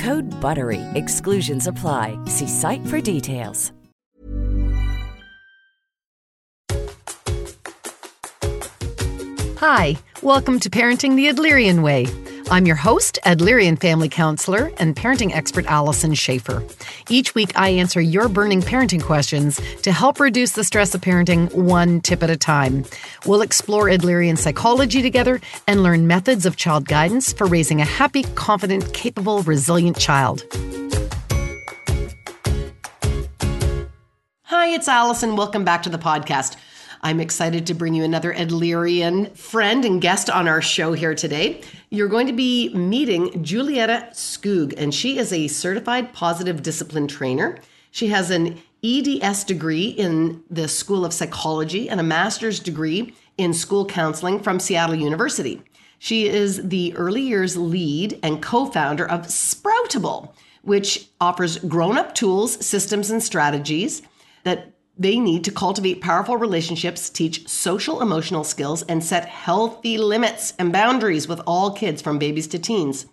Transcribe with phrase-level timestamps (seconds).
[0.00, 0.80] Code BUTTERY.
[0.94, 2.16] Exclusions apply.
[2.26, 3.72] See site for details.
[9.58, 12.06] Hi, welcome to Parenting the Adlerian Way.
[12.52, 16.64] I'm your host, Adlerian family counselor and parenting expert Allison Schaefer.
[17.08, 21.54] Each week, I answer your burning parenting questions to help reduce the stress of parenting
[21.54, 22.84] one tip at a time.
[23.24, 28.24] We'll explore Adlerian psychology together and learn methods of child guidance for raising a happy,
[28.34, 30.42] confident, capable, resilient child.
[34.42, 35.36] Hi, it's Allison.
[35.36, 36.56] Welcome back to the podcast.
[37.02, 41.62] I'm excited to bring you another Adlerian friend and guest on our show here today.
[41.88, 47.58] You're going to be meeting Julietta Skoog, and she is a certified positive discipline trainer.
[47.90, 53.54] She has an EDS degree in the School of Psychology and a master's degree in
[53.54, 55.62] school counseling from Seattle University.
[55.98, 62.14] She is the early years lead and co founder of Sproutable, which offers grown up
[62.14, 64.02] tools, systems, and strategies
[64.44, 70.52] that they need to cultivate powerful relationships, teach social emotional skills, and set healthy limits
[70.58, 73.06] and boundaries with all kids from babies to teens.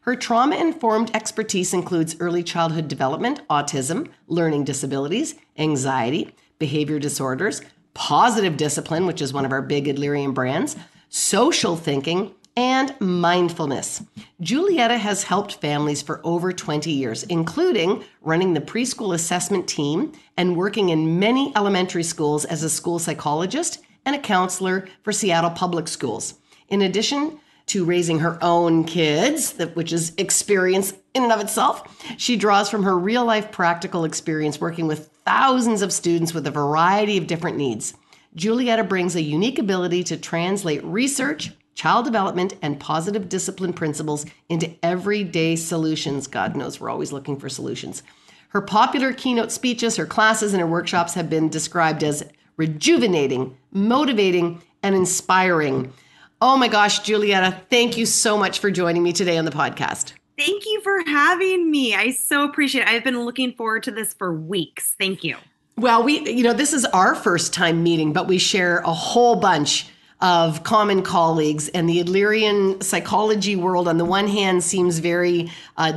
[0.00, 7.60] Her trauma informed expertise includes early childhood development, autism, learning disabilities, anxiety, behavior disorders,
[7.92, 10.76] positive discipline, which is one of our big Adlerian brands,
[11.10, 14.02] social thinking, and mindfulness.
[14.40, 20.56] Julietta has helped families for over 20 years, including running the preschool assessment team and
[20.56, 25.88] working in many elementary schools as a school psychologist and a counselor for Seattle Public
[25.88, 26.34] Schools.
[26.68, 32.36] In addition to raising her own kids, which is experience in and of itself, she
[32.36, 37.16] draws from her real life practical experience working with thousands of students with a variety
[37.16, 37.94] of different needs.
[38.34, 44.74] Julietta brings a unique ability to translate research child development, and positive discipline principles into
[44.82, 46.26] everyday solutions.
[46.26, 48.02] God knows we're always looking for solutions.
[48.48, 52.24] Her popular keynote speeches, her classes, and her workshops have been described as
[52.56, 55.92] rejuvenating, motivating, and inspiring.
[56.40, 60.12] Oh my gosh, Julietta, thank you so much for joining me today on the podcast.
[60.36, 61.94] Thank you for having me.
[61.94, 62.88] I so appreciate it.
[62.88, 64.94] I've been looking forward to this for weeks.
[64.98, 65.36] Thank you.
[65.76, 69.36] Well, we, you know, this is our first time meeting, but we share a whole
[69.36, 69.88] bunch
[70.24, 71.68] of common colleagues.
[71.68, 75.92] And the Adlerian psychology world, on the one hand, seems very uh.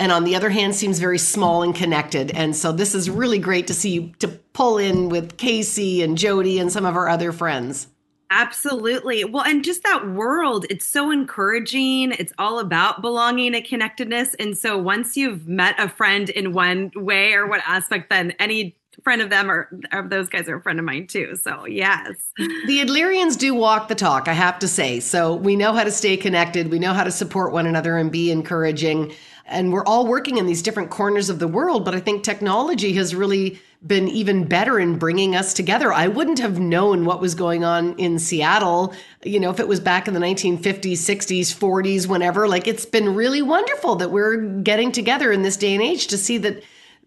[0.00, 2.32] And on the other hand, seems very small and connected.
[2.32, 6.18] And so this is really great to see you to pull in with Casey and
[6.18, 7.86] Jody and some of our other friends.
[8.30, 9.24] Absolutely.
[9.24, 12.10] Well, and just that world, it's so encouraging.
[12.18, 14.34] It's all about belonging and connectedness.
[14.40, 18.76] And so once you've met a friend in one way or one aspect, then any
[19.02, 21.36] friend of them or of those guys are a friend of mine too.
[21.36, 22.10] So yes.
[22.36, 25.00] The Adlerians do walk the talk, I have to say.
[25.00, 26.70] So we know how to stay connected.
[26.70, 29.12] We know how to support one another and be encouraging.
[29.46, 32.94] And we're all working in these different corners of the world, but I think technology
[32.94, 35.92] has really been even better in bringing us together.
[35.92, 39.80] I wouldn't have known what was going on in Seattle, you know, if it was
[39.80, 42.48] back in the 1950s, 60s, 40s, whenever.
[42.48, 46.16] Like it's been really wonderful that we're getting together in this day and age to
[46.16, 46.62] see that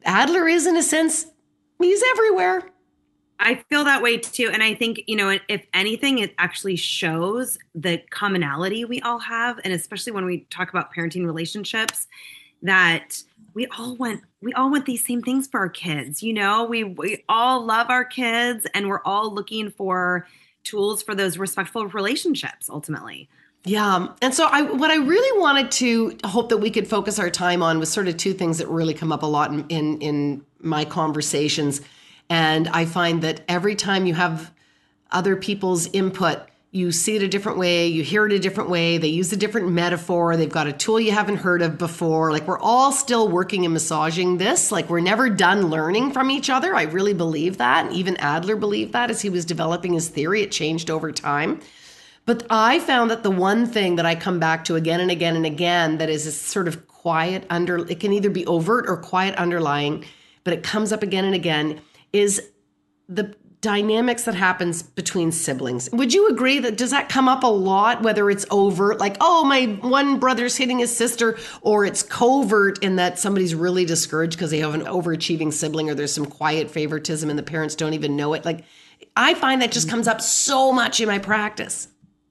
[0.05, 1.25] Adler is, in a sense,
[1.79, 2.63] He's everywhere.
[3.39, 4.49] I feel that way too.
[4.51, 9.59] And I think, you know, if anything, it actually shows the commonality we all have.
[9.63, 12.07] And especially when we talk about parenting relationships,
[12.63, 13.21] that
[13.53, 16.23] we all want we all want these same things for our kids.
[16.23, 20.27] You know, we we all love our kids and we're all looking for
[20.63, 23.29] tools for those respectful relationships ultimately.
[23.63, 24.07] Yeah.
[24.21, 27.61] And so I what I really wanted to hope that we could focus our time
[27.61, 30.45] on was sort of two things that really come up a lot in in, in
[30.59, 31.81] my conversations.
[32.29, 34.51] And I find that every time you have
[35.11, 36.39] other people's input,
[36.71, 39.37] you see it a different way, you hear it a different way, they use a
[39.37, 42.31] different metaphor, they've got a tool you haven't heard of before.
[42.31, 44.71] Like we're all still working and massaging this.
[44.71, 46.75] Like we're never done learning from each other.
[46.75, 47.85] I really believe that.
[47.85, 50.41] And even Adler believed that as he was developing his theory.
[50.41, 51.61] It changed over time.
[52.27, 55.37] But I found that the one thing that I come back to again and again
[55.37, 58.97] and again that is a sort of quiet under it can either be overt or
[58.97, 60.03] quiet underlying,
[60.43, 61.79] but it comes up again and again
[62.11, 62.41] is
[63.07, 65.89] the dynamics that happens between siblings.
[65.93, 69.45] Would you agree that does that come up a lot whether it's overt like oh
[69.45, 74.51] my one brother's hitting his sister or it's covert in that somebody's really discouraged because
[74.51, 78.17] they have an overachieving sibling or there's some quiet favoritism and the parents don't even
[78.17, 78.65] know it like
[79.15, 79.91] I find that just mm.
[79.91, 81.87] comes up so much in my practice.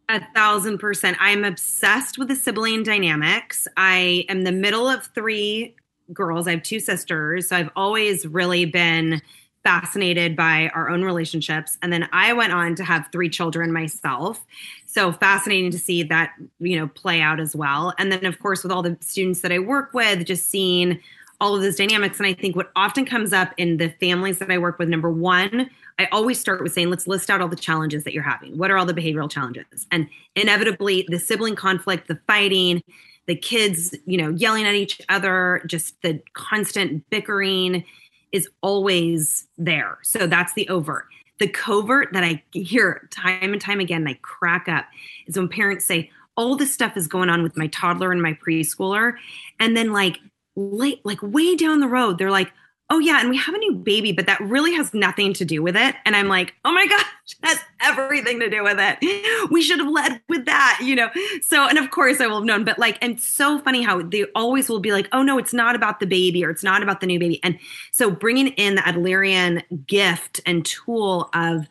[0.09, 1.17] A thousand percent.
[1.21, 3.67] I'm obsessed with the sibling dynamics.
[3.77, 5.75] I am the middle of three
[6.13, 6.47] girls.
[6.47, 7.49] I have two sisters.
[7.49, 9.21] So I've always really been
[9.65, 11.77] fascinated by our own relationships.
[11.83, 14.47] And then I went on to have three children myself.
[14.87, 17.93] So fascinating to see that, you know, play out as well.
[17.99, 21.01] And then, of course, with all the students that I work with, just seeing
[21.41, 22.19] all of those dynamics.
[22.21, 25.11] And I think what often comes up in the families that I work with, number
[25.11, 25.69] one,
[25.99, 28.59] I always start with saying, let's list out all the challenges that you're having.
[28.59, 29.87] What are all the behavioral challenges?
[29.91, 32.83] And inevitably, the sibling conflict, the fighting,
[33.27, 37.85] the kids, you know, yelling at each other, just the constant bickering
[38.33, 39.99] is always there.
[40.03, 41.07] So that's the overt.
[41.39, 44.87] The covert that I hear time and time again, and I crack up,
[45.27, 48.35] is when parents say, all this stuff is going on with my toddler and my
[48.35, 49.15] preschooler.
[49.59, 50.19] And then like
[50.55, 52.53] late, like way down the road, they're like,
[52.91, 55.63] oh yeah and we have a new baby but that really has nothing to do
[55.63, 55.95] with it.
[56.05, 57.05] And i'm like oh my gosh
[57.43, 59.51] that's everything to do with it.
[59.51, 61.11] We should have led with that you know?
[61.43, 64.25] So and of course i will have known but like and so funny how they
[64.35, 67.01] always will be like oh no it's not about the baby or it's not about
[67.01, 67.41] the new baby.
[67.43, 67.59] And
[67.93, 71.67] so bringing in the adlerian gift and tool of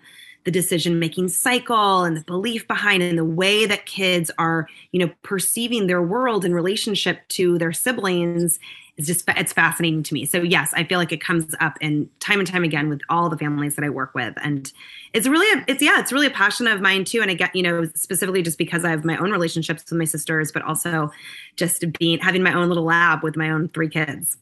[0.46, 5.00] the decision making cycle and the belief behind and the way that kids are you
[5.00, 8.60] know perceiving their world in relationship to their siblings
[8.98, 10.26] is just it's fascinating to me.
[10.26, 13.30] So yes, I feel like it comes up in time and time again with all
[13.30, 14.72] the families that I work with, and
[15.14, 17.22] it's really a, it's yeah, it's really a passion of mine too.
[17.22, 20.06] And I get you know specifically just because I have my own relationships with my
[20.06, 21.12] sisters, but also
[21.56, 24.38] just being having my own little lab with my own three kids.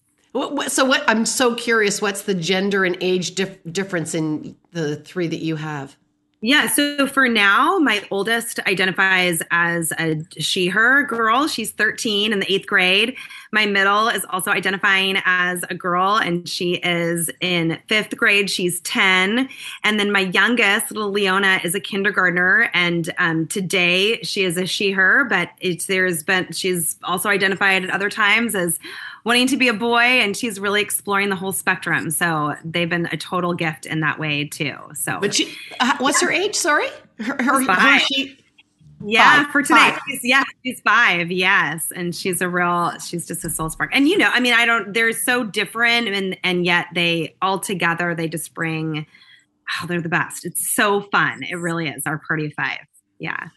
[0.68, 1.04] So what?
[1.08, 2.02] I'm so curious.
[2.02, 5.96] What's the gender and age dif- difference in the three that you have?
[6.46, 6.68] Yeah.
[6.68, 11.48] So for now, my oldest identifies as a she, her girl.
[11.48, 13.16] She's 13 in the eighth grade.
[13.54, 18.50] My middle is also identifying as a girl, and she is in fifth grade.
[18.50, 19.48] She's 10.
[19.86, 22.70] And then my youngest, little Leona, is a kindergartner.
[22.74, 27.86] And um, today she is a she, her, but it's, there's been, she's also identified
[27.86, 28.80] at other times as
[29.24, 32.12] wanting to be a boy and she's really exploring the whole spectrum.
[32.12, 34.76] So they've been a total gift in that way too.
[34.94, 36.56] So, but she, uh, what's her age?
[36.56, 36.88] Sorry,
[37.20, 38.38] her, her, her she,
[39.06, 39.96] yeah, five, for today.
[40.08, 41.32] She's, yeah, she's five.
[41.32, 42.98] Yes, and she's a real.
[43.00, 43.92] She's just a soul spark.
[43.94, 44.94] And you know, I mean, I don't.
[44.94, 49.06] They're so different, and and yet they all together they just bring.
[49.82, 50.46] Oh, they're the best.
[50.46, 51.44] It's so fun.
[51.44, 52.04] It really is.
[52.06, 52.80] Our party of five.
[53.20, 53.48] Yeah.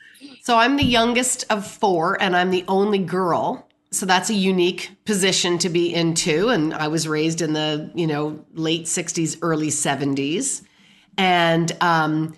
[0.43, 3.66] So I'm the youngest of four, and I'm the only girl
[3.97, 8.07] so that's a unique position to be into and i was raised in the you
[8.07, 10.62] know late 60s early 70s
[11.17, 12.37] and um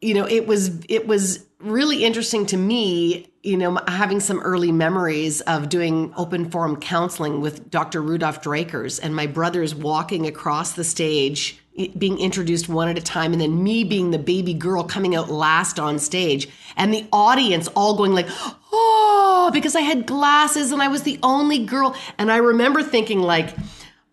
[0.00, 4.70] you know it was it was really interesting to me you know having some early
[4.70, 10.72] memories of doing open forum counseling with dr rudolf dreikurs and my brothers walking across
[10.72, 11.60] the stage
[11.96, 15.30] being introduced one at a time and then me being the baby girl coming out
[15.30, 16.48] last on stage
[16.78, 18.28] and the audience all going like
[18.72, 21.94] oh because i had glasses and i was the only girl.
[22.16, 23.54] And i remember thinking like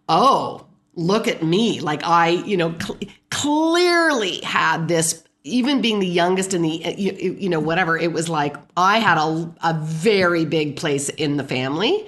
[0.10, 1.80] oh look at me.
[1.82, 6.94] Like i you know cl- clearly had this even being the youngest in the uh,
[6.98, 11.38] you, you know whatever it was like i had a, a very big place in
[11.38, 12.06] the family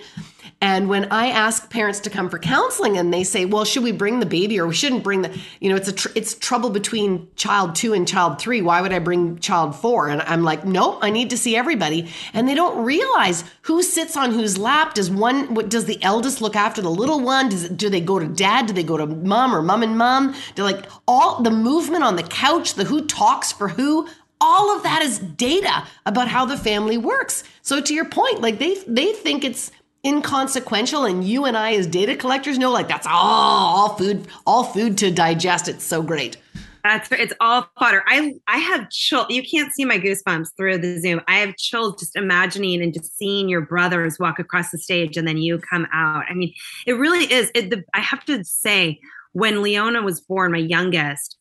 [0.60, 3.92] And when I ask parents to come for counseling and they say, well, should we
[3.92, 6.72] bring the baby or we shouldn't bring the, you know, it's a, tr- it's trouble
[6.72, 8.64] between child two and child three.
[8.64, 10.10] Why would I bring child four?
[10.10, 12.10] And I'm like, nope, I need to see everybody.
[12.34, 14.96] And they don't realize who sits on whose lap.
[14.96, 17.50] Does one, what, does the eldest look after the little one?
[17.50, 18.66] Does do they go to dad?
[18.66, 20.34] Do they go to mom or mom and mom?
[20.56, 24.08] Do like all the movement on the couch, the who talks for who,
[24.40, 27.44] all of that is data about how the family works.
[27.62, 29.72] So to your point, like they they think it's
[30.06, 34.64] inconsequential and you and I as data collectors know like that's all all food all
[34.64, 35.68] food to digest.
[35.68, 36.38] It's so great.
[36.84, 38.04] That's it's all fodder.
[38.08, 39.26] I I have chill.
[39.30, 41.22] You can't see my goosebumps through the Zoom.
[41.28, 45.28] I have chills just imagining and just seeing your brothers walk across the stage and
[45.28, 46.24] then you come out.
[46.30, 46.54] I mean,
[46.86, 47.52] it really is.
[47.54, 49.00] It, the, I have to say,
[49.34, 51.37] when Leona was born, my youngest,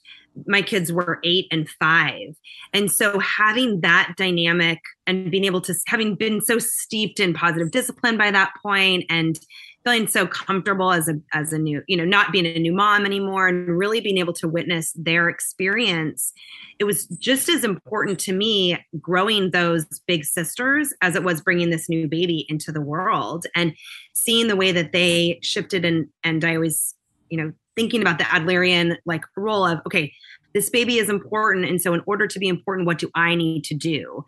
[0.47, 2.35] my kids were eight and five.
[2.73, 7.71] And so having that dynamic and being able to, having been so steeped in positive
[7.71, 9.39] discipline by that point and
[9.85, 13.07] feeling so comfortable as a, as a new, you know, not being a new mom
[13.07, 16.33] anymore and really being able to witness their experience,
[16.79, 21.71] it was just as important to me growing those big sisters as it was bringing
[21.71, 23.75] this new baby into the world and
[24.13, 26.95] seeing the way that they shifted and, and I always,
[27.31, 30.13] you know, thinking about the Adlerian like role of, okay,
[30.55, 31.67] this baby is important.
[31.67, 34.25] And so, in order to be important, what do I need to do?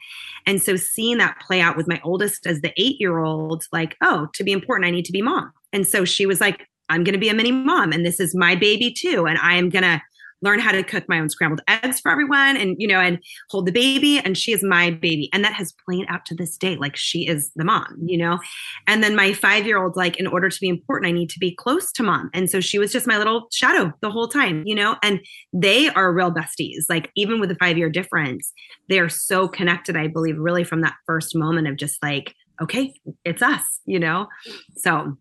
[0.46, 3.96] And so, seeing that play out with my oldest as the eight year old, like,
[4.02, 5.52] oh, to be important, I need to be mom.
[5.72, 8.34] And so she was like, I'm going to be a mini mom and this is
[8.34, 9.26] my baby too.
[9.26, 10.00] And I am going to
[10.42, 13.18] learn how to cook my own scrambled eggs for everyone and you know and
[13.50, 15.28] hold the baby and she is my baby.
[15.33, 18.38] And that has played out to this day like she is the mom you know?
[18.87, 21.38] And then my 5 year old like in order to be important I need to
[21.38, 22.30] be close to mom.
[22.35, 24.97] And so she was just my little shadow the whole time you know?
[25.02, 25.21] And
[25.52, 26.85] they are real besties.
[26.88, 28.52] Like even with the 5 year difference
[28.88, 32.92] they are so connected I believe really from that first moment of just like okay
[33.25, 34.28] it's us you know?
[34.76, 35.16] So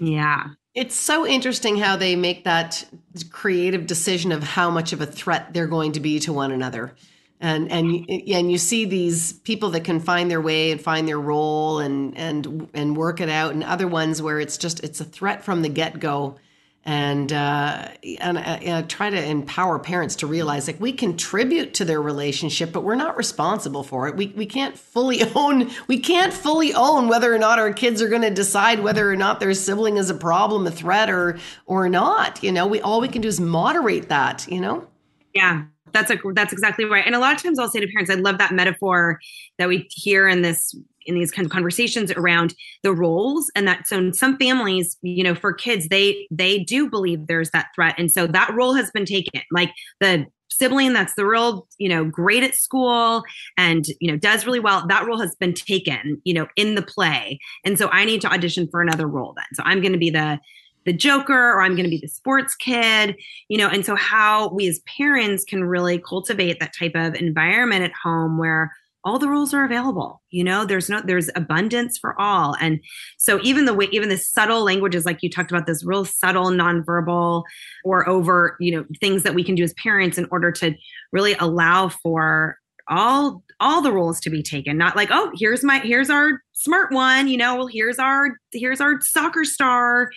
[0.00, 2.84] yeah it's so interesting how they make that
[3.30, 6.94] creative decision of how much of a threat they're going to be to one another.
[7.40, 11.20] And and and you see these people that can find their way and find their
[11.20, 15.04] role and and and work it out, and other ones where it's just it's a
[15.04, 16.36] threat from the get go
[16.84, 22.02] and uh, and uh, try to empower parents to realize like we contribute to their
[22.02, 24.16] relationship, but we're not responsible for it.
[24.16, 28.08] We we can't fully own we can't fully own whether or not our kids are
[28.08, 31.88] going to decide whether or not their sibling is a problem, a threat, or or
[31.88, 32.42] not.
[32.42, 34.46] You know, we all we can do is moderate that.
[34.48, 34.88] You know.
[35.34, 37.04] Yeah, that's a that's exactly right.
[37.06, 39.20] And a lot of times I'll say to parents, I love that metaphor
[39.58, 40.74] that we hear in this
[41.06, 45.22] in these kind of conversations around the roles and that so in some families you
[45.22, 47.94] know for kids they they do believe there's that threat.
[47.98, 49.42] And so that role has been taken.
[49.50, 53.22] Like the sibling that's the real you know great at school
[53.56, 56.82] and you know does really well that role has been taken you know in the
[56.82, 57.38] play.
[57.64, 59.46] And so i need to audition for another role then.
[59.54, 60.38] So i'm going to be the
[60.84, 63.16] the joker or i'm going to be the sports kid
[63.48, 67.84] you know and so how we as parents can really cultivate that type of environment
[67.84, 68.72] at home where
[69.04, 72.56] all the rules are available you know there's no there's abundance for all.
[72.60, 72.80] And
[73.18, 76.50] so even the way even the subtle languages like you talked about this real subtle
[76.50, 77.44] nonverbal
[77.84, 80.74] or over you know things that we can do as parents in order to
[81.12, 82.58] really allow for
[82.88, 86.92] all all the roles to be taken not like oh here's my here's our smart
[86.92, 90.10] one you know well here's our here's our soccer star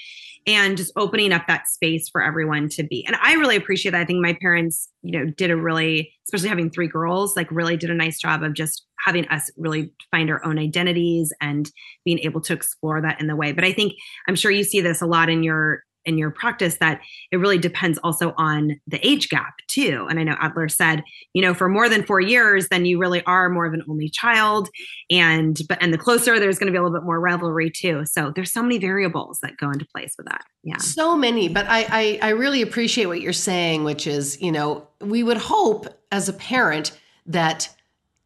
[0.47, 3.03] and just opening up that space for everyone to be.
[3.05, 4.01] And I really appreciate that.
[4.01, 7.77] I think my parents, you know, did a really, especially having three girls, like really
[7.77, 11.71] did a nice job of just having us really find our own identities and
[12.03, 13.53] being able to explore that in the way.
[13.53, 13.93] But I think
[14.27, 17.57] I'm sure you see this a lot in your in your practice that it really
[17.57, 20.07] depends also on the age gap too.
[20.09, 23.23] And I know Adler said, you know, for more than four years, then you really
[23.25, 24.69] are more of an only child.
[25.09, 28.05] And but and the closer there's going to be a little bit more rivalry too.
[28.05, 30.43] So there's so many variables that go into place with that.
[30.63, 30.77] Yeah.
[30.77, 31.49] So many.
[31.49, 35.37] But I I, I really appreciate what you're saying, which is, you know, we would
[35.37, 37.69] hope as a parent that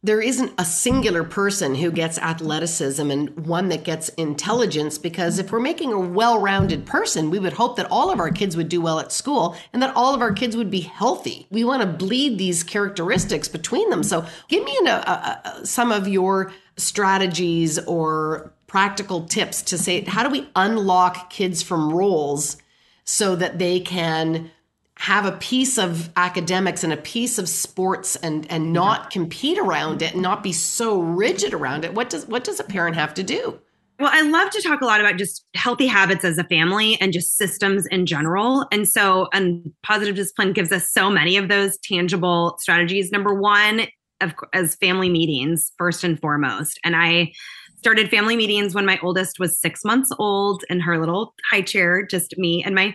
[0.02, 5.52] there isn't a singular person who gets athleticism and one that gets intelligence because if
[5.52, 8.80] we're making a well-rounded person we would hope that all of our kids would do
[8.80, 11.46] well at school and that all of our kids would be healthy.
[11.50, 14.02] We want to bleed these characteristics between them.
[14.02, 20.02] So give me a, a, a, some of your strategies or practical tips to say
[20.04, 22.56] how do we unlock kids from roles
[23.04, 24.50] so that they can
[25.00, 30.02] have a piece of academics and a piece of sports and and not compete around
[30.02, 33.14] it and not be so rigid around it what does what does a parent have
[33.14, 33.58] to do?
[33.98, 37.14] Well i love to talk a lot about just healthy habits as a family and
[37.14, 38.66] just systems in general.
[38.70, 43.10] And so and positive discipline gives us so many of those tangible strategies.
[43.10, 43.86] Number one
[44.20, 46.78] of as family meetings first and foremost.
[46.84, 47.32] And i
[47.78, 52.04] started family meetings when my oldest was six months old in her little high chair,
[52.04, 52.94] just me and my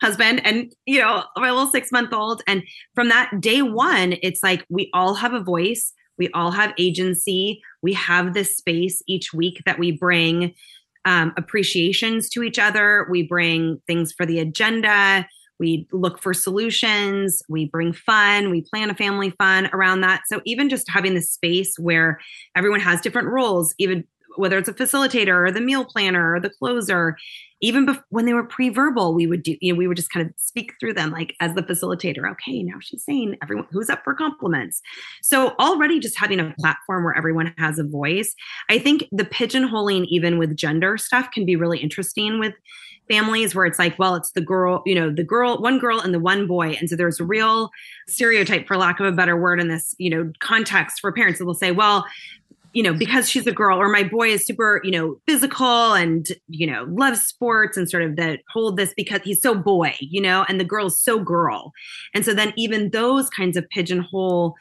[0.00, 2.62] husband and you know my little six month old and
[2.94, 5.92] from that day one it's like we all have a voice.
[6.18, 7.60] We all have agency.
[7.82, 10.54] We have this space each week that we bring
[11.04, 13.06] um, appreciations to each other.
[13.10, 15.26] We bring things for the agenda.
[15.58, 17.42] We look for solutions.
[17.48, 18.50] We bring fun.
[18.50, 20.22] We plan a family fun around that.
[20.26, 22.18] So even just having the space where
[22.56, 24.04] everyone has different roles even
[24.36, 27.16] whether it's a facilitator or the meal planner or the closer
[27.60, 30.26] even bef- when they were pre-verbal we would do you know we would just kind
[30.26, 34.02] of speak through them like as the facilitator okay now she's saying everyone who's up
[34.04, 34.82] for compliments?
[35.22, 38.34] So already just having a platform where everyone has a voice
[38.68, 42.54] i think the pigeonholing even with gender stuff can be really interesting with
[43.08, 46.14] families where it's like well it's the girl you know the girl one girl and
[46.14, 46.76] the one boy.
[46.78, 47.70] And so there's a real
[48.08, 51.46] stereotype for lack of a better word in this you know context for parents that
[51.46, 52.06] will say well
[52.74, 56.26] you know, because she's a girl or my boy is super, you know, physical and,
[56.48, 60.20] you know, loves sports and sort of that hold this because he's so boy, you
[60.20, 61.72] know, and the girl's so girl.
[62.14, 64.54] And so then even those kinds of pigeonhole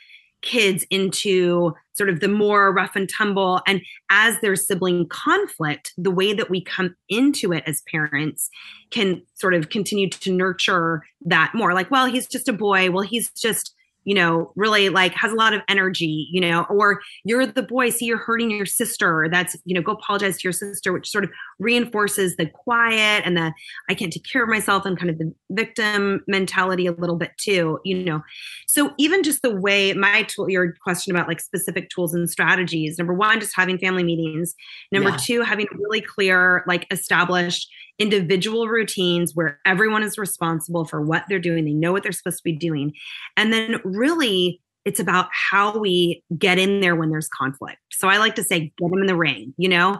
[0.43, 3.62] kids into sort of the more rough and tumble.
[3.65, 8.50] And as there's sibling conflict, the way that we come into it as parents
[8.91, 12.91] can sort of continue to nurture that more like, well, he's just a boy.
[12.91, 13.74] Well, he's just,
[14.05, 17.89] you know, really like has a lot of energy, you know, or you're the boy,
[17.89, 19.27] see you're hurting your sister.
[19.31, 21.29] That's, you know, go apologize to your sister, which sort of
[21.60, 23.53] reinforces the quiet and the
[23.89, 27.31] I can't take care of myself and kind of the victim mentality a little bit
[27.38, 28.22] too, you know.
[28.67, 32.98] So even just the way my tool, your question about like specific tools and strategies,
[32.98, 34.55] number one, just having family meetings.
[34.91, 35.17] Number yeah.
[35.17, 37.69] two, having a really clear, like established
[38.00, 41.66] individual routines where everyone is responsible for what they're doing.
[41.66, 42.94] They know what they're supposed to be doing.
[43.38, 47.80] And then really it's about how we get in there when there's conflict.
[47.92, 50.00] So I like to say, get them in the ring, you know?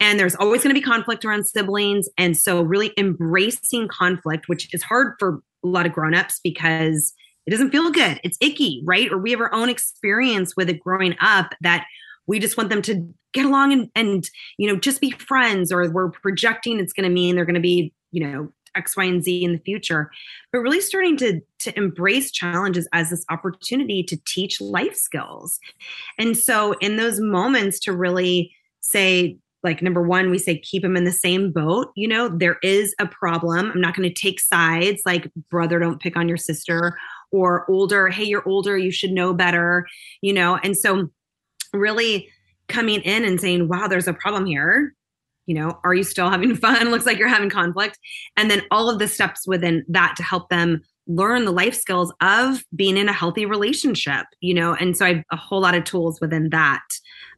[0.00, 2.08] And there's always going to be conflict around siblings.
[2.18, 7.12] And so really embracing conflict, which is hard for a lot of grown-ups because
[7.46, 8.20] it doesn't feel good.
[8.24, 9.12] It's icky, right?
[9.12, 11.86] Or we have our own experience with it growing up that
[12.26, 15.90] we just want them to get along and, and you know just be friends or
[15.90, 19.22] we're projecting it's going to mean they're going to be you know x y and
[19.22, 20.10] z in the future.
[20.52, 25.60] But really starting to to embrace challenges as this opportunity to teach life skills.
[26.18, 30.96] And so in those moments to really say like number one we say keep them
[30.96, 33.70] in the same boat you know there is a problem.
[33.70, 36.98] I'm not going to take sides like brother don't pick on your sister
[37.30, 39.86] or older hey you're older you should know better
[40.20, 40.56] you know?
[40.62, 41.08] And so
[41.72, 42.28] really
[42.68, 44.94] coming in and saying, wow, there's a problem here.
[45.46, 46.90] You know, are you still having fun?
[46.90, 47.98] Looks like you're having conflict.
[48.36, 52.12] And then all of the steps within that to help them learn the life skills
[52.22, 54.74] of being in a healthy relationship, you know.
[54.74, 56.82] And so I have a whole lot of tools within that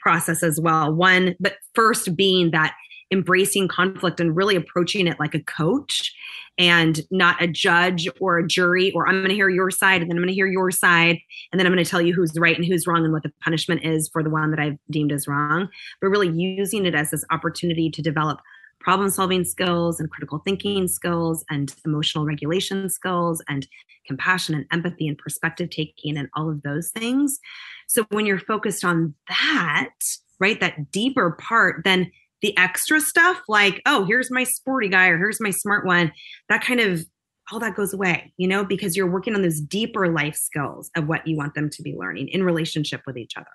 [0.00, 0.92] process as well.
[0.92, 2.74] One, but first being that
[3.10, 6.12] embracing conflict and really approaching it like a coach
[6.58, 10.10] and not a judge or a jury or I'm going to hear your side and
[10.10, 11.18] then I'm going to hear your side
[11.52, 13.32] and then I'm going to tell you who's right and who's wrong and what the
[13.42, 15.68] punishment is for the one that I've deemed as wrong.
[16.00, 18.40] But really using it as this opportunity to develop
[18.80, 23.66] problem solving skills and critical thinking skills and emotional regulation skills and
[24.06, 27.38] compassion and empathy and perspective taking and all of those things.
[27.86, 29.90] So when you're focused on that
[30.38, 32.10] right that deeper part then
[32.42, 36.12] the extra stuff like oh here's my sporty guy or here's my smart one
[36.48, 37.04] that kind of
[37.52, 41.06] all that goes away you know because you're working on those deeper life skills of
[41.06, 43.46] what you want them to be learning in relationship with each other.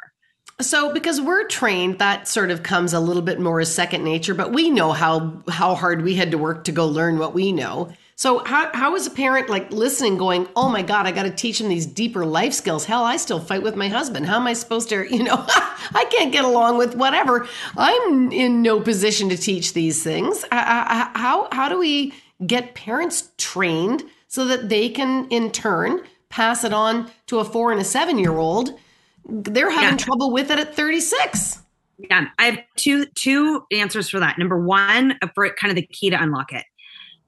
[0.60, 4.34] So because we're trained that sort of comes a little bit more as second nature
[4.34, 7.52] but we know how how hard we had to work to go learn what we
[7.52, 7.92] know
[8.22, 11.32] so how how is a parent like listening, going, "Oh my God, I got to
[11.32, 14.28] teach him these deeper life skills." Hell, I still fight with my husband.
[14.28, 15.44] How am I supposed to, you know?
[15.48, 17.48] I can't get along with whatever.
[17.76, 20.44] I'm in no position to teach these things.
[20.52, 22.14] Uh, uh, uh, how how do we
[22.46, 27.72] get parents trained so that they can, in turn, pass it on to a four
[27.72, 28.70] and a seven year old?
[29.26, 30.06] They're having yeah.
[30.06, 31.58] trouble with it at 36.
[31.98, 34.38] Yeah, I have two two answers for that.
[34.38, 36.66] Number one, for kind of the key to unlock it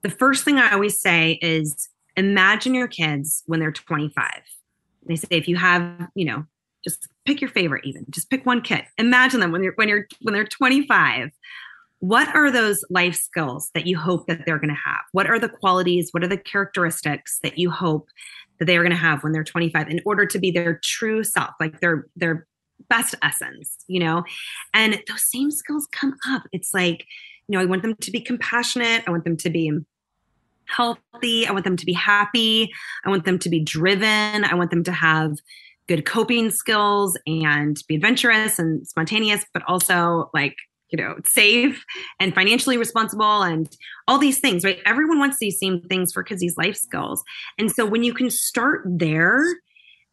[0.04, 4.26] the first thing I always say is imagine your kids when they're 25.
[5.08, 6.44] They say if you have, you know,
[6.84, 8.04] just pick your favorite even.
[8.10, 8.84] Just pick one kid.
[8.98, 11.30] Imagine them when you're when you're when they're 25.
[12.00, 15.00] What are those life skills that you hope that they're going to have?
[15.12, 18.08] What are the qualities, what are the characteristics that you hope
[18.58, 21.24] that they are going to have when they're 25 in order to be their true
[21.24, 22.46] self, like their their
[22.90, 24.22] best essence, you know?
[24.74, 26.42] And those same skills come up.
[26.52, 27.06] It's like,
[27.48, 29.72] you know, I want them to be compassionate, I want them to be
[30.66, 31.46] healthy.
[31.46, 32.72] I want them to be happy.
[33.04, 34.44] I want them to be driven.
[34.44, 35.38] I want them to have
[35.86, 40.56] good coping skills and be adventurous and spontaneous, but also like
[40.90, 41.84] you know, safe
[42.20, 44.78] and financially responsible and all these things, right?
[44.86, 47.24] Everyone wants these same things for kids, these life skills.
[47.58, 49.42] And so when you can start there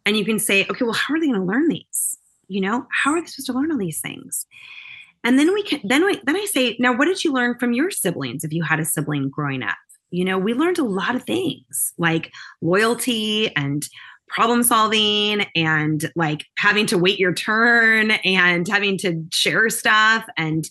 [0.07, 2.17] and you can say, okay, well, how are they going to learn these?
[2.47, 4.47] You know, how are they supposed to learn all these things?
[5.23, 7.73] And then we can, then we, then I say, now what did you learn from
[7.73, 9.77] your siblings if you had a sibling growing up?
[10.11, 13.87] You know, we learned a lot of things like loyalty and
[14.27, 20.69] problem solving and like having to wait your turn and having to share stuff and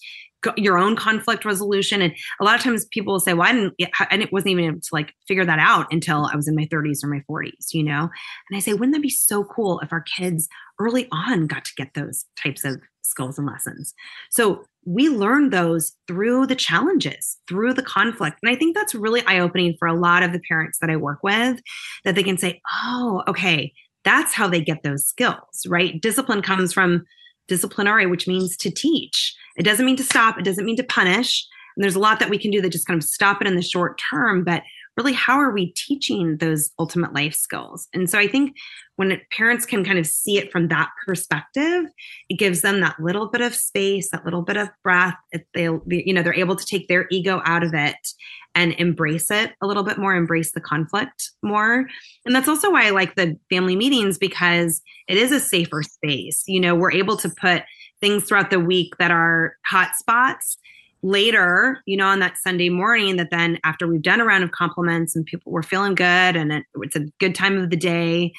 [0.57, 2.01] your own conflict resolution.
[2.01, 3.75] And a lot of times people will say well i didn't
[4.11, 6.65] and it wasn't even able to like figure that out until i was in my
[6.67, 8.09] 30s or my 40s you know?
[8.49, 10.49] And i say wouldn't that be so cool if our kids
[10.79, 13.95] early on got to get those types of skills and lessons
[14.31, 18.39] so we learn those through the challenges, through the conflict.
[18.43, 20.97] And I think that's really eye opening for a lot of the parents that I
[20.97, 21.61] work with
[22.05, 23.73] that they can say, oh, okay,
[24.05, 26.01] that's how they get those skills, right?
[26.01, 27.05] Discipline comes from
[27.49, 29.35] disciplinary, which means to teach.
[29.57, 31.47] It doesn't mean to stop, it doesn't mean to punish.
[31.77, 33.57] And there's a lot that we can do that just kind of stop it in
[33.57, 34.45] the short term.
[34.45, 34.63] But
[34.97, 37.89] really how are we teaching those ultimate life skills?
[37.95, 38.57] And so i think
[38.97, 41.85] when parents can kind of see it from that perspective
[42.29, 45.17] it gives them that little bit of space that little bit of breath.
[45.33, 47.97] If they you know they're able to take their ego out of it
[48.55, 51.87] and embrace it a little bit more embrace the conflict more.
[52.27, 56.45] And that's also why i like the family meetings because it is a safer space.
[56.47, 57.63] You know we're able to put
[58.01, 60.59] things throughout the week that are hot spots
[61.03, 64.51] later, you know, on that Sunday morning, that then after we've done a round of
[64.51, 68.33] compliments and people were feeling good and it, it's a good time of the day,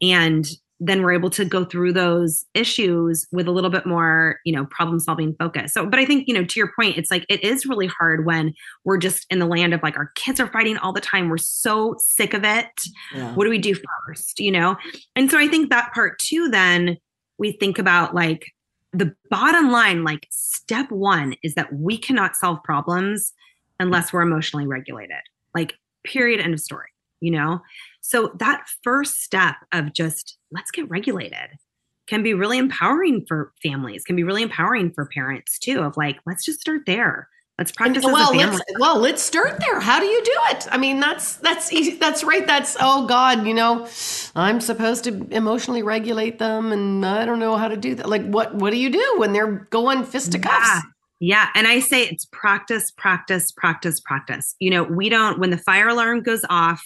[0.00, 0.46] and
[0.84, 4.64] then we're able to go through those issues with a little bit more, you know,
[4.64, 5.72] problem solving focus.
[5.72, 8.26] So, but I think, you know, to your point, it's like it is really hard
[8.26, 8.52] when
[8.84, 11.28] we're just in the land of like our kids are fighting all the time.
[11.28, 12.66] We're so sick of it.
[13.14, 13.32] Yeah.
[13.34, 14.76] What do we do first, you know?
[15.14, 16.98] And so I think that part too, then
[17.38, 18.48] we think about like,
[18.92, 23.32] the bottom line, like step one, is that we cannot solve problems
[23.80, 25.16] unless we're emotionally regulated.
[25.54, 25.74] Like,
[26.04, 26.88] period, end of story,
[27.20, 27.60] you know?
[28.00, 31.58] So, that first step of just let's get regulated
[32.06, 36.18] can be really empowering for families, can be really empowering for parents too, of like,
[36.26, 37.28] let's just start there.
[37.58, 39.78] Let's practice and, well, Let's, well, let's start there.
[39.78, 40.66] How do you do it?
[40.72, 41.96] I mean, that's that's easy.
[41.96, 42.46] That's right.
[42.46, 43.86] That's oh God, you know,
[44.34, 48.08] I'm supposed to emotionally regulate them, and I don't know how to do that.
[48.08, 50.66] Like, what what do you do when they're going fisticuffs?
[50.66, 50.80] Yeah.
[51.24, 51.48] Yeah.
[51.54, 54.56] And I say it's practice, practice, practice, practice.
[54.58, 56.84] You know, we don't, when the fire alarm goes off,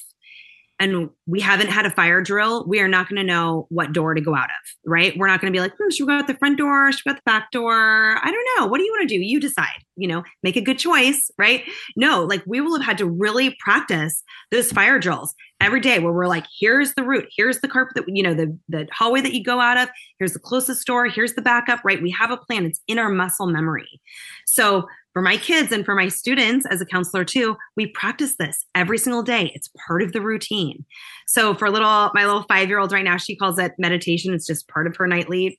[0.79, 4.15] and we haven't had a fire drill, we are not going to know what door
[4.15, 5.17] to go out of, right?
[5.17, 6.93] We're not going to be like, hmm, should we go out the front door?
[6.93, 8.19] Should we go out the back door?
[8.23, 8.67] I don't know.
[8.67, 9.21] What do you want to do?
[9.21, 11.65] You decide, you know, make a good choice, right?
[11.97, 16.13] No, like we will have had to really practice those fire drills every day where
[16.13, 19.33] we're like, here's the route, here's the carpet that, you know, the, the hallway that
[19.33, 22.03] you go out of, here's the closest door, here's the backup, right?
[22.03, 22.67] We have a plan.
[22.67, 24.01] It's in our muscle memory.
[24.47, 24.87] So
[25.17, 28.99] for my kids and for my students as a counselor too, we practice this every
[28.99, 29.51] single day.
[29.55, 30.85] It's part of the routine.
[31.27, 34.35] So for little my little 5-year-old right now, she calls it meditation.
[34.35, 35.59] It's just part of her nightly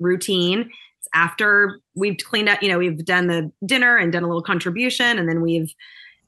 [0.00, 0.70] routine.
[1.00, 4.42] It's after we've cleaned up, you know, we've done the dinner and done a little
[4.42, 5.74] contribution and then we've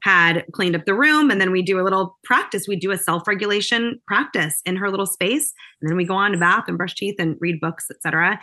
[0.03, 2.97] had cleaned up the room and then we do a little practice we do a
[2.97, 6.93] self-regulation practice in her little space and then we go on to bath and brush
[6.93, 8.39] teeth and read books etc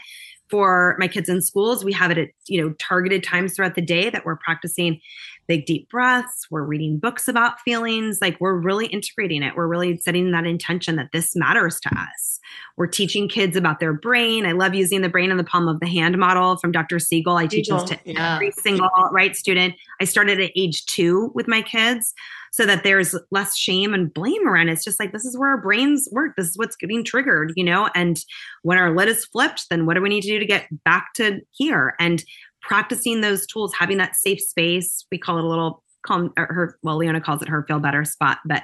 [0.54, 3.82] for my kids in schools we have it at you know targeted times throughout the
[3.82, 5.00] day that we're practicing
[5.48, 9.54] big deep breaths we're reading books about feelings like we're really integrating it.
[9.56, 12.40] We're really setting that intention that this matters to us.
[12.76, 14.46] We're teaching kids about their brain.
[14.46, 17.36] I love using the brain in the palm of the hand model from dr siegel.
[17.36, 18.34] I teach this to yeah.
[18.34, 19.74] every single right student.
[20.00, 22.14] I started at age two with my kids
[22.54, 24.68] so that there's less shame and blame around.
[24.68, 26.36] It's just like this is where our brains work.
[26.36, 27.90] This is what's getting triggered, you know?
[27.96, 28.16] And
[28.62, 31.14] when our lid is flipped, then what do we need to do to get back
[31.14, 31.96] to here?
[31.98, 32.22] And
[32.62, 36.96] practicing those tools, having that safe space, we call it a little call her well
[36.96, 38.62] leona calls it her feel better spot but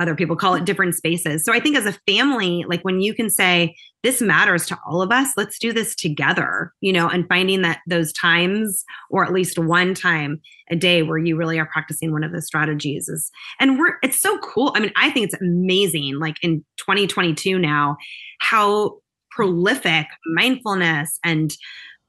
[0.00, 1.44] other people call it different spaces.
[1.44, 5.02] So i think as a family like when you can say this matters to all
[5.02, 9.32] of us let's do this together you know and finding that those times or at
[9.32, 13.30] least one time a day where you really are practicing one of the strategies is
[13.60, 14.72] and we're it's so cool.
[14.74, 17.96] I mean i think it's amazing like in 2022 now
[18.40, 18.98] how
[19.30, 21.52] prolific mindfulness and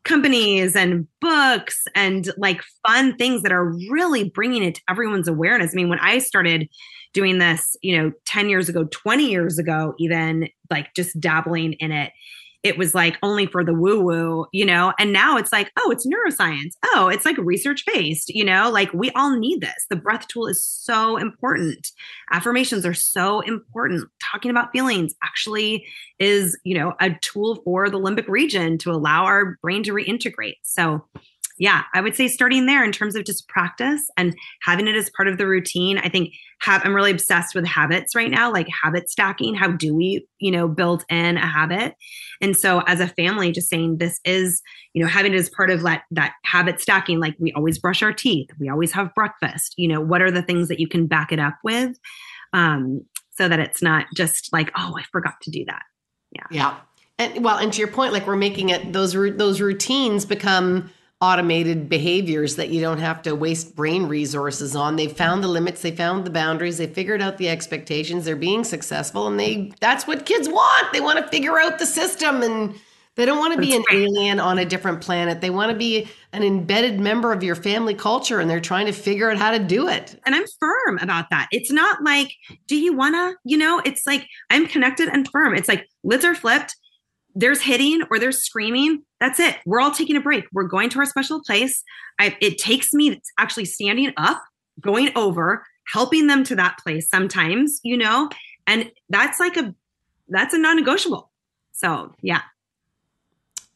[0.10, 5.72] companies and books and like fun things that are really bringing it to everyone's awareness.
[5.72, 6.68] I mean, when I started
[7.14, 11.92] doing this, you know, 10 years ago, 20 years ago, even like just dabbling in
[11.92, 12.12] it,
[12.64, 15.92] it was like only for the woo woo, you know, and now it's like, oh,
[15.92, 16.74] it's neuroscience.
[16.88, 19.86] Oh, it's like research based, you know, like we all need this.
[19.90, 21.88] The breath tool is so important.
[22.32, 24.10] Affirmations are so important.
[24.32, 25.86] Talking about feelings actually
[26.20, 30.58] is, you know, a tool for the limbic region to allow our brain to reintegrate.
[30.64, 31.06] So,
[31.60, 35.10] yeah, I would say starting there in terms of just practice and having it as
[35.10, 35.98] part of the routine.
[35.98, 39.56] I think have, I'm really obsessed with habits right now, like habit stacking.
[39.56, 41.96] How do we, you know, build in a habit?
[42.42, 44.62] And so as a family, just saying this is,
[44.94, 48.02] you know, having it as part of that that habit stacking, like we always brush
[48.02, 49.74] our teeth, we always have breakfast.
[49.76, 51.98] You know, what are the things that you can back it up with?
[52.54, 55.84] Um, so that it's not just like, oh, I forgot to do that.
[56.32, 56.46] Yeah.
[56.52, 56.78] Yeah.
[57.18, 60.90] And well, and to your point, like we're making it those those routines become
[61.22, 64.96] automated behaviors that you don't have to waste brain resources on.
[64.96, 68.64] They've found the limits, they found the boundaries, they figured out the expectations, they're being
[68.64, 70.94] successful and they that's what kids want.
[70.94, 72.74] They want to figure out the system and
[73.16, 75.42] they don't want to be an alien on a different planet.
[75.42, 78.94] They want to be an embedded member of your family culture and they're trying to
[78.94, 80.18] figure out how to do it.
[80.26, 81.50] And I'm firm about that.
[81.52, 82.32] It's not like,
[82.68, 85.54] do you want to, you know, it's like I'm connected and firm.
[85.54, 86.76] It's like lids are flipped
[87.36, 89.58] there's hitting or there's screaming, that's it.
[89.66, 90.46] We're all taking a break.
[90.54, 91.84] We're going to our special place.
[92.20, 94.42] I, it takes me actually standing up,
[94.80, 98.30] going over, helping them to that place sometimes, you know,
[98.68, 99.74] and that's like a
[100.30, 101.32] that's a non-negotiable.
[101.72, 102.42] So yeah.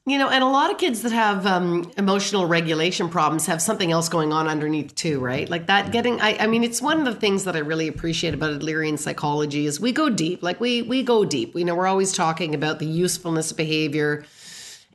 [0.05, 3.89] You know, and a lot of kids that have um, emotional regulation problems have something
[3.89, 5.49] else going on underneath too, right?
[5.49, 6.19] Like that getting.
[6.19, 9.65] I, I mean, it's one of the things that I really appreciate about Adlerian psychology
[9.65, 10.43] is we go deep.
[10.43, 11.55] Like we we go deep.
[11.55, 14.25] You know, we're always talking about the usefulness of behavior,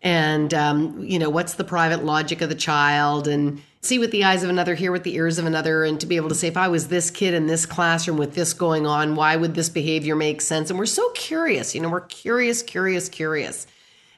[0.03, 4.25] and um, you know, what's the private logic of the child, and see with the
[4.25, 6.49] eyes of another, hear with the ears of another, and to be able to say,
[6.49, 9.69] if I was this kid in this classroom with this going on, why would this
[9.69, 10.71] behavior make sense?
[10.71, 11.75] And we're so curious.
[11.75, 13.67] You know, we're curious, curious, curious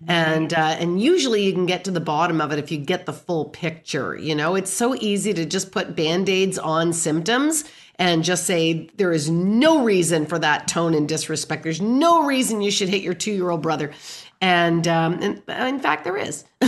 [0.09, 3.07] and uh, and usually you can get to the bottom of it if you get
[3.07, 7.65] the full picture you know it's so easy to just put band-aids on symptoms
[7.99, 12.63] and just say there is no reason for that tone and disrespect there's no reason
[12.63, 13.93] you should hit your two-year-old brother
[14.41, 16.45] and, um, and in fact there is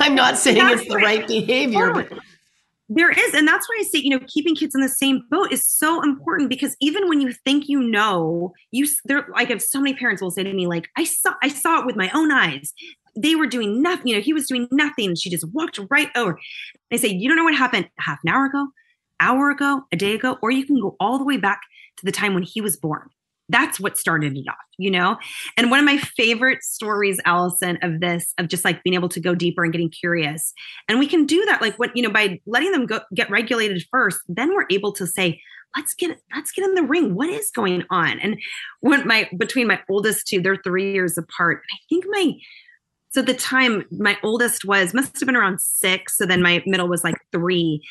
[0.00, 2.12] i'm not saying it's the right behavior but
[2.88, 3.34] there is.
[3.34, 6.02] And that's why I say, you know, keeping kids in the same boat is so
[6.02, 10.22] important because even when you think you know, you there like have so many parents
[10.22, 12.72] will say to me, like, I saw I saw it with my own eyes.
[13.16, 15.14] They were doing nothing, you know, he was doing nothing.
[15.14, 16.38] She just walked right over.
[16.90, 18.68] They say, you don't know what happened half an hour ago,
[19.20, 21.62] hour ago, a day ago, or you can go all the way back
[21.96, 23.08] to the time when he was born
[23.48, 25.16] that's what started it off, you know?
[25.56, 29.20] And one of my favorite stories, Allison, of this, of just like being able to
[29.20, 30.52] go deeper and getting curious.
[30.88, 33.84] And we can do that, like what, you know, by letting them go get regulated
[33.90, 35.40] first, then we're able to say,
[35.76, 37.14] let's get let's get in the ring.
[37.14, 38.18] What is going on?
[38.20, 38.38] And
[38.80, 41.62] when my between my oldest two, they're three years apart.
[41.72, 42.32] I think my
[43.10, 46.18] so the time my oldest was must have been around six.
[46.18, 47.82] So then my middle was like three.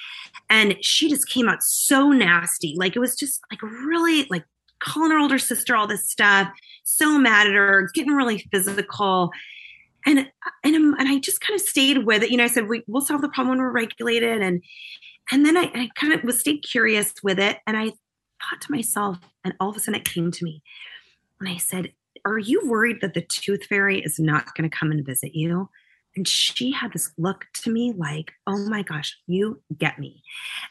[0.50, 2.76] And she just came out so nasty.
[2.78, 4.44] Like it was just like really like
[4.86, 6.50] calling her older sister all this stuff,
[6.84, 9.32] so mad at her, getting really physical.
[10.06, 10.19] And
[10.63, 12.30] and, and I just kind of stayed with it.
[12.30, 14.63] You know, I said we, we'll solve the problem when we're regulated, and
[15.32, 18.71] and then I, I kind of was stayed curious with it, and I thought to
[18.71, 20.62] myself, and all of a sudden it came to me,
[21.39, 21.91] and I said,
[22.24, 25.69] "Are you worried that the tooth fairy is not going to come and visit you?"
[26.15, 30.23] And she had this look to me like, oh my gosh, you get me.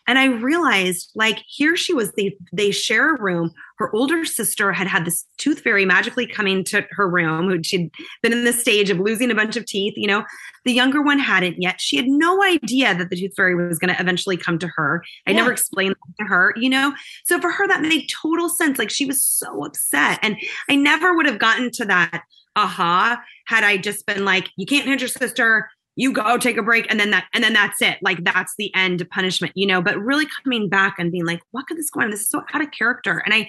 [0.07, 3.53] And I realized like here she was, they, they share a room.
[3.79, 7.91] Her older sister had had this tooth fairy magically coming to her room, who she'd
[8.23, 9.95] been in the stage of losing a bunch of teeth.
[9.97, 10.25] You know,
[10.65, 11.81] the younger one hadn't yet.
[11.81, 15.03] She had no idea that the tooth fairy was going to eventually come to her.
[15.27, 15.39] I yeah.
[15.39, 16.95] never explained that to her, you know?
[17.25, 18.79] So for her, that made total sense.
[18.79, 20.21] Like she was so upset.
[20.23, 20.37] And
[20.71, 22.23] I never would have gotten to that
[22.57, 26.63] aha had I just been like, you can't hit your sister, you go take a
[26.63, 27.99] break, and then that, and then that's it.
[28.03, 29.81] Like that's the end of punishment, you know.
[29.81, 32.11] But really coming back and being like, what could this go on?
[32.11, 33.23] This is so out of character.
[33.25, 33.49] And I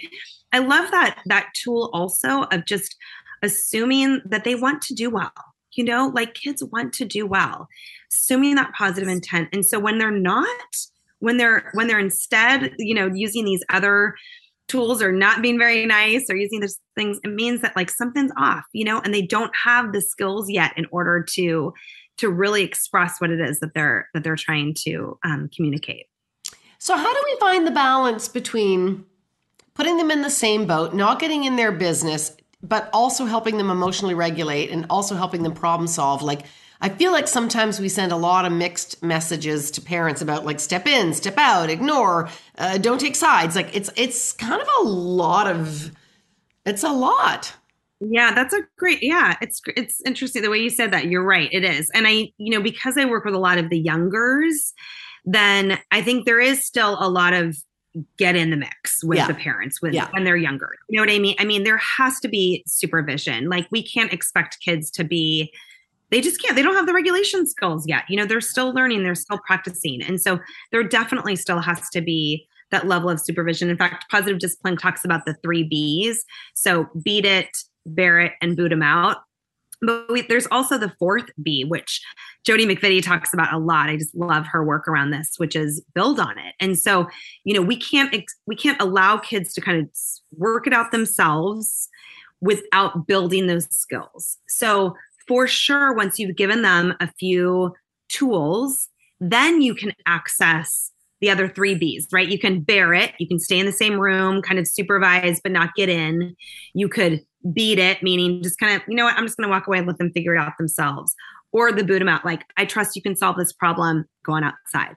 [0.52, 2.96] I love that that tool also of just
[3.41, 5.32] assuming that they want to do well.
[5.74, 7.68] You know, like kids want to do well,
[8.12, 9.50] assuming that positive intent.
[9.52, 10.48] And so when they're not,
[11.20, 14.15] when they're when they're instead, you know, using these other
[14.67, 18.32] tools or not being very nice or using those things it means that like something's
[18.36, 21.71] off you know and they don't have the skills yet in order to
[22.17, 26.06] to really express what it is that they're that they're trying to um, communicate.
[26.80, 29.06] So how do we find the balance between
[29.73, 33.69] putting them in the same boat not getting in their business but also helping them
[33.69, 36.21] emotionally regulate and also helping them problem solve?
[36.21, 36.45] Like
[36.81, 40.59] I feel like sometimes we send a lot of mixed messages to parents about like
[40.59, 43.55] step in, step out, ignore, uh, don't take sides.
[43.55, 45.91] Like it's it's kind of a lot of
[46.65, 47.53] it's a lot.
[48.01, 49.01] Yeah, that's a great.
[49.01, 51.05] Yeah, it's it's interesting the way you said that.
[51.07, 51.49] You're right.
[51.51, 54.73] It is, and I you know because I work with a lot of the youngers,
[55.23, 57.55] then I think there is still a lot of
[58.17, 59.27] get in the mix with yeah.
[59.27, 60.09] the parents with yeah.
[60.11, 60.75] when they're younger.
[60.89, 61.35] You know what I mean?
[61.39, 63.47] I mean there has to be supervision.
[63.47, 65.53] Like we can't expect kids to be
[66.15, 66.56] they just can't.
[66.56, 68.06] They don't have the regulation skills yet.
[68.08, 70.01] You know, they're still learning, they're still practicing.
[70.01, 70.39] And so
[70.71, 73.69] there definitely still has to be that level of supervision.
[73.69, 76.23] In fact, positive discipline talks about the three B's.
[76.54, 77.49] So beat it,
[77.86, 79.17] bear it, and boot them out.
[79.82, 82.01] But we, there's also the fourth B, which
[82.45, 83.89] Jody McVittie talks about a lot.
[83.89, 86.56] I just love her work around this, which is build on it.
[86.62, 87.10] And so,
[87.43, 89.89] you know, we can't we can't allow kids to kind of
[90.32, 91.89] work it out themselves
[92.39, 94.38] without building those skills.
[94.47, 94.95] So,
[95.27, 97.73] for sure, once you've given them a few
[98.09, 98.88] tools,
[99.19, 102.27] then you can access the other three B's, right?
[102.27, 105.51] You can bear it, you can stay in the same room, kind of supervise, but
[105.51, 106.35] not get in.
[106.73, 109.51] You could beat it, meaning just kind of, you know what, I'm just going to
[109.51, 111.15] walk away and let them figure it out themselves.
[111.56, 114.44] Or the boot them out, like, I trust you can solve this problem, go on
[114.44, 114.94] outside.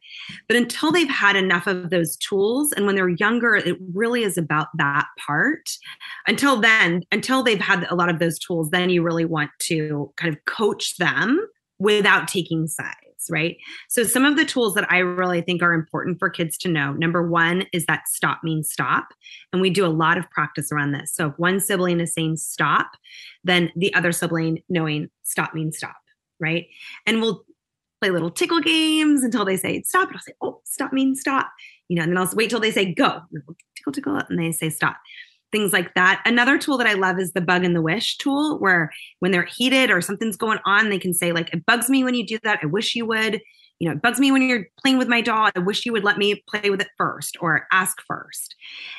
[0.49, 4.37] But until they've had enough of those tools, and when they're younger, it really is
[4.37, 5.71] about that part.
[6.27, 10.12] Until then, until they've had a lot of those tools, then you really want to
[10.16, 11.47] kind of coach them
[11.79, 12.97] without taking sides
[13.31, 13.57] right?
[13.88, 16.92] So, some of the tools that I really think are important for kids to know
[16.92, 19.09] number one is that stop means stop.
[19.53, 21.12] And we do a lot of practice around this.
[21.12, 22.92] So, if one sibling is saying stop,
[23.44, 25.97] then the other sibling knowing stop means stop,
[26.40, 26.66] right?
[27.07, 27.44] And we'll
[28.01, 30.09] play little tickle games until they say stop.
[30.09, 31.51] And I'll say, oh, stop means stop.
[31.88, 33.22] You know, and then I'll wait till they say go.
[33.77, 34.96] Tickle, tickle, and they say stop
[35.51, 36.22] things like that.
[36.27, 39.48] Another tool that I love is the bug and the wish tool, where when they're
[39.57, 42.38] heated or something's going on, they can say, like, it bugs me when you do
[42.42, 42.61] that.
[42.62, 43.40] I wish you would
[43.78, 45.50] you know, it bugs me when you're playing with my doll.
[45.54, 48.56] I wish you would let me play with it first or ask first.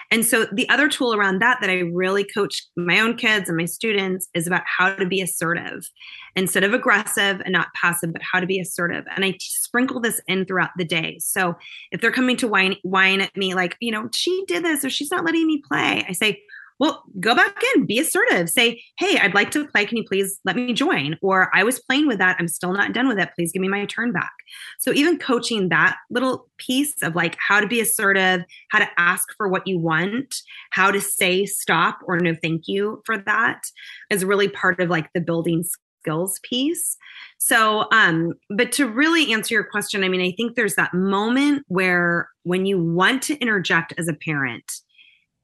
[0.10, 3.58] And so the other tool around that that I really coach my own kids and
[3.58, 5.90] my students is about how to be assertive
[6.36, 9.04] instead of aggressive and not passive, but how to be assertive.
[9.14, 11.18] And I sprinkle this in throughout the day.
[11.20, 11.56] So
[11.92, 14.90] if they're coming to whine, whine at me like, you know, she did this or
[14.90, 16.42] she's not letting me play, I say,
[16.80, 18.50] well, go back in, be assertive.
[18.50, 19.86] Say, hey, I'd like to play.
[19.86, 21.18] Can you please let me join?
[21.22, 22.38] Or I was playing with that.
[22.40, 23.30] I'm still not done with it.
[23.36, 24.32] Please give me my turn back.
[24.80, 29.28] So, even coaching that little piece of like how to be assertive, how to ask
[29.36, 33.64] for what you want, how to say stop or no thank you for that
[34.10, 35.64] is really part of like the building
[36.02, 36.98] skills piece.
[37.38, 41.66] So, um, but to really answer your question, I mean, I think there's that moment
[41.68, 44.72] where when you want to interject as a parent,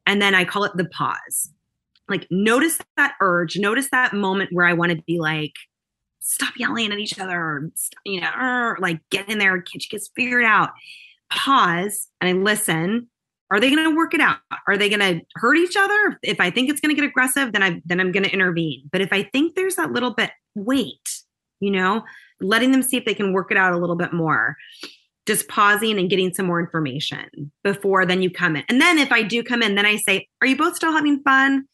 [0.06, 1.50] and then I call it the pause.
[2.08, 5.54] Like, notice that urge, notice that moment where I want to be like,
[6.20, 7.70] stop yelling at each other, or,
[8.04, 10.70] you know, or like get in there, get you figured out.
[11.30, 13.08] Pause and I listen.
[13.50, 14.38] Are they going to work it out?
[14.66, 16.18] Are they going to hurt each other?
[16.22, 18.88] If I think it's going to get aggressive, then I then I'm going to intervene.
[18.90, 21.22] But if I think there's that little bit, wait,
[21.60, 22.02] you know,
[22.40, 24.56] letting them see if they can work it out a little bit more
[25.26, 28.64] just pausing and getting some more information before then you come in.
[28.68, 31.20] And then if I do come in, then I say, Are you both still having
[31.22, 31.64] fun?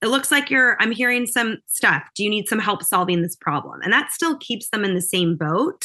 [0.00, 2.02] It looks like you're, I'm hearing some stuff.
[2.16, 3.80] Do you need some help solving this problem?
[3.82, 5.84] And that still keeps them in the same boat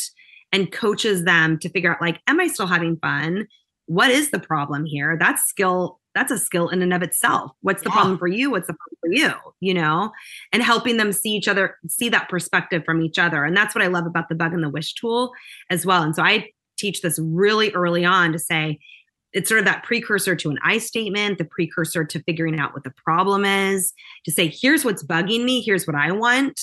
[0.52, 3.48] and coaches them to figure out, like, Am I still having fun?
[3.88, 5.18] What is the problem here?
[5.20, 6.00] That's skill.
[6.14, 7.52] That's a skill in and of itself.
[7.62, 7.94] What's the yeah.
[7.94, 8.50] problem for you?
[8.50, 9.34] What's the problem for you?
[9.60, 10.12] You know,
[10.52, 13.44] and helping them see each other, see that perspective from each other.
[13.44, 15.32] And that's what I love about the bug and the wish tool
[15.70, 16.02] as well.
[16.02, 18.80] And so I teach this really early on to say
[19.34, 22.84] it's sort of that precursor to an I statement, the precursor to figuring out what
[22.84, 23.94] the problem is,
[24.26, 26.60] to say, here's what's bugging me, here's what I want.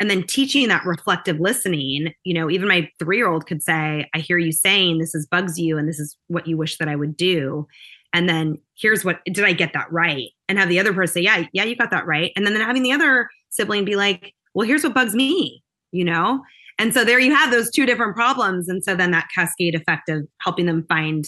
[0.00, 4.08] And then teaching that reflective listening, you know, even my three year old could say,
[4.14, 6.88] I hear you saying this is bugs you and this is what you wish that
[6.88, 7.66] I would do.
[8.12, 10.28] And then here's what did I get that right?
[10.48, 12.32] And have the other person say, Yeah, yeah, you got that right.
[12.36, 16.04] And then then having the other sibling be like, Well, here's what bugs me, you
[16.04, 16.42] know?
[16.78, 18.68] And so there you have those two different problems.
[18.68, 21.26] And so then that cascade effect of helping them find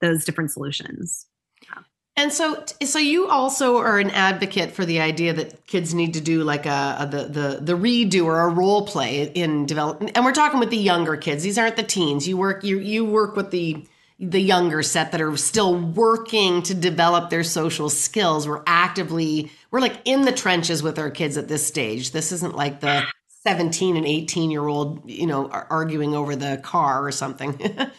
[0.00, 1.26] those different solutions.
[1.62, 1.82] Yeah.
[2.16, 6.20] And so, so you also are an advocate for the idea that kids need to
[6.20, 10.12] do like a, a, the the the redo or a role play in development.
[10.14, 12.28] And we're talking with the younger kids; these aren't the teens.
[12.28, 13.84] You work you you work with the
[14.20, 18.46] the younger set that are still working to develop their social skills.
[18.46, 22.12] We're actively we're like in the trenches with our kids at this stage.
[22.12, 23.04] This isn't like the
[23.46, 27.58] 17 and 18 year old, you know, arguing over the car or something.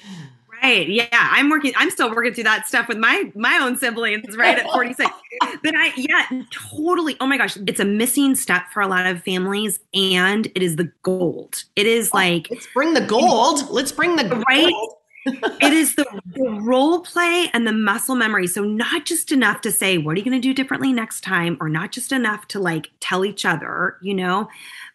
[0.63, 0.89] right.
[0.89, 1.07] Yeah.
[1.11, 4.57] I'm working, I'm still working through that stuff with my, my own siblings, right.
[4.57, 5.09] At 46.
[5.63, 7.15] but I, yeah, totally.
[7.19, 7.57] Oh my gosh.
[7.67, 11.63] It's a missing step for a lot of families and it is the gold.
[11.75, 13.69] It is oh, like, let's bring the gold.
[13.69, 14.71] Let's bring the right.
[14.71, 14.93] Gold.
[15.27, 16.05] it is the,
[16.35, 18.45] the, role play and the muscle memory.
[18.45, 21.57] So, not just enough to say, what are you going to do differently next time?
[21.59, 24.49] Or not just enough to like tell each other, you know,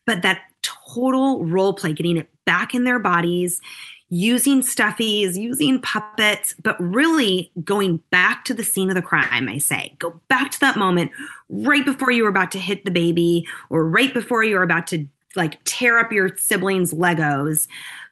[0.06, 3.60] but that total role play, getting it back in their bodies,
[4.08, 9.58] using stuffies, using puppets, but really going back to the scene of the crime, I
[9.58, 9.94] say.
[9.98, 11.12] Go back to that moment
[11.48, 14.88] right before you were about to hit the baby or right before you were about
[14.88, 15.06] to
[15.36, 17.68] like tear up your siblings' Legos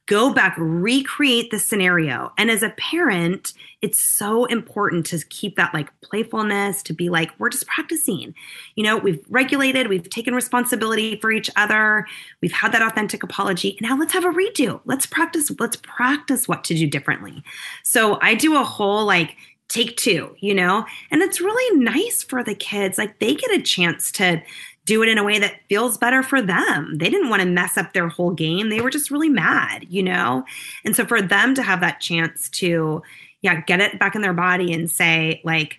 [0.08, 2.32] go back, recreate the scenario.
[2.36, 7.30] And as a parent, it's so important to keep that like playfulness, to be like,
[7.38, 8.34] we're just practicing.
[8.74, 12.06] You know, we've regulated, we've taken responsibility for each other,
[12.40, 13.78] we've had that authentic apology.
[13.80, 14.80] Now let's have a redo.
[14.84, 17.44] Let's practice, let's practice what to do differently.
[17.84, 19.36] So I do a whole like,
[19.68, 20.86] take two, you know?
[21.10, 22.98] And it's really nice for the kids.
[22.98, 24.42] Like they get a chance to
[24.86, 26.96] do it in a way that feels better for them.
[26.96, 28.70] They didn't want to mess up their whole game.
[28.70, 30.44] They were just really mad, you know?
[30.82, 33.02] And so for them to have that chance to,
[33.42, 35.78] yeah, get it back in their body and say, like,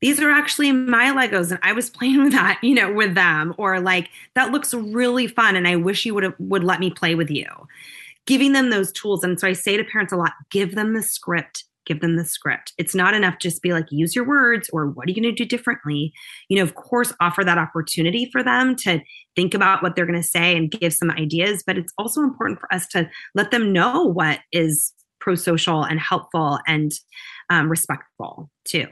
[0.00, 3.54] these are actually my Legos and I was playing with that, you know, with them
[3.58, 7.14] or like that looks really fun and I wish you would would let me play
[7.14, 7.46] with you.
[8.26, 11.02] Giving them those tools and so I say to parents a lot, give them the
[11.02, 12.72] script give them the script.
[12.78, 15.44] It's not enough just be like, use your words or what are you going to
[15.44, 16.12] do differently?
[16.48, 19.00] You know, of course, offer that opportunity for them to
[19.36, 21.62] think about what they're going to say and give some ideas.
[21.66, 24.92] But it's also important for us to let them know what is
[25.24, 26.92] pro social and helpful and
[27.48, 28.86] um, respectful too.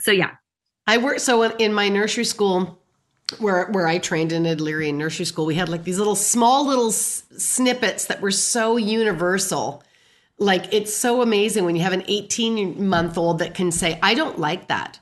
[0.00, 0.32] So, yeah.
[0.86, 2.78] I work so in my nursery school
[3.38, 6.88] where where I trained in Adlerian nursery school, we had like these little small little
[6.88, 9.82] s- snippets that were so universal
[10.38, 14.14] like it's so amazing when you have an 18 month old that can say, I
[14.14, 14.98] don't like that.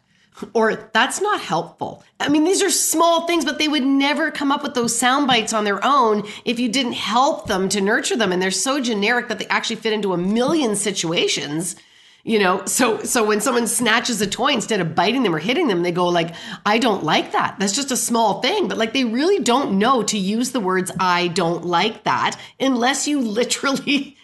[0.55, 2.03] Or that's not helpful.
[2.19, 5.27] I mean, these are small things, but they would never come up with those sound
[5.27, 8.33] bites on their own if you didn't help them to nurture them.
[8.33, 11.77] And they're so generic that they actually fit into a million situations
[12.25, 15.69] you know so so when someone snatches a toy instead of biting them or hitting
[15.69, 18.93] them they go like i don't like that that's just a small thing but like
[18.93, 24.17] they really don't know to use the words i don't like that unless you literally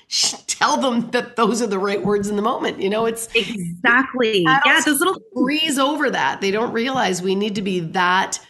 [0.47, 2.81] tell them that those are the right words in the moment.
[2.81, 4.81] You know, it's exactly yeah.
[4.85, 6.41] Those little breeze over that.
[6.41, 8.41] They don't realize we need to be that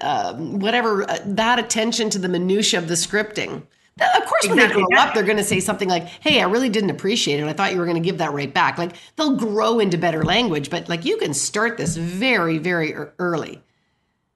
[0.00, 3.62] uh, whatever uh, that attention to the minutia of the scripting.
[4.00, 6.70] Of course, when they grow up, they're going to say something like, "Hey, I really
[6.70, 7.46] didn't appreciate it.
[7.46, 10.24] I thought you were going to give that right back." Like they'll grow into better
[10.24, 13.62] language, but like you can start this very, very early.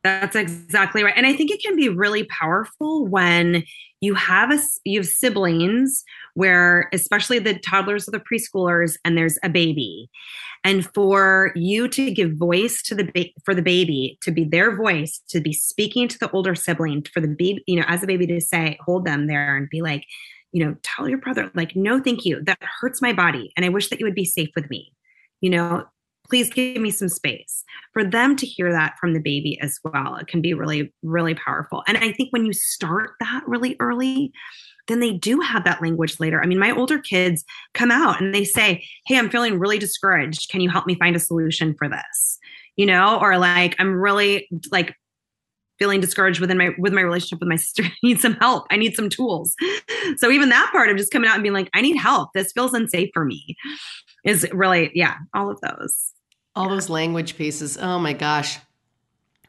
[0.04, 3.64] That's exactly right, and I think it can be really powerful when
[4.00, 6.04] you have a you have siblings
[6.34, 10.10] where especially the toddlers or the preschoolers and there's a baby
[10.66, 14.74] and for you to give voice to the ba- for the baby to be their
[14.76, 18.06] voice to be speaking to the older sibling for the baby you know as a
[18.06, 20.04] baby to say hold them there and be like
[20.52, 22.42] you know tell your brother like no thank you.
[22.42, 24.92] That hurts my body and i wish that you would be safe with me.
[25.40, 25.84] You know
[26.28, 27.62] please give me some space.
[27.92, 31.34] For them to hear that from the baby as well it can be really really
[31.34, 31.84] powerful.
[31.86, 34.32] And i think when you start that really early
[34.88, 36.42] then they do have that language later.
[36.42, 40.50] I mean, my older kids come out and they say, Hey, I'm feeling really discouraged.
[40.50, 42.38] Can you help me find a solution for this?
[42.76, 44.94] You know, or like, I'm really like
[45.78, 47.84] feeling discouraged within my with my relationship with my sister.
[47.86, 48.66] I need some help.
[48.70, 49.54] I need some tools.
[50.18, 52.30] So even that part of just coming out and being like i need help.
[52.32, 53.56] This feels unsafe for me
[54.24, 56.12] is really yeah all of those.
[56.54, 57.76] All those language pieces.
[57.76, 58.58] Oh my gosh.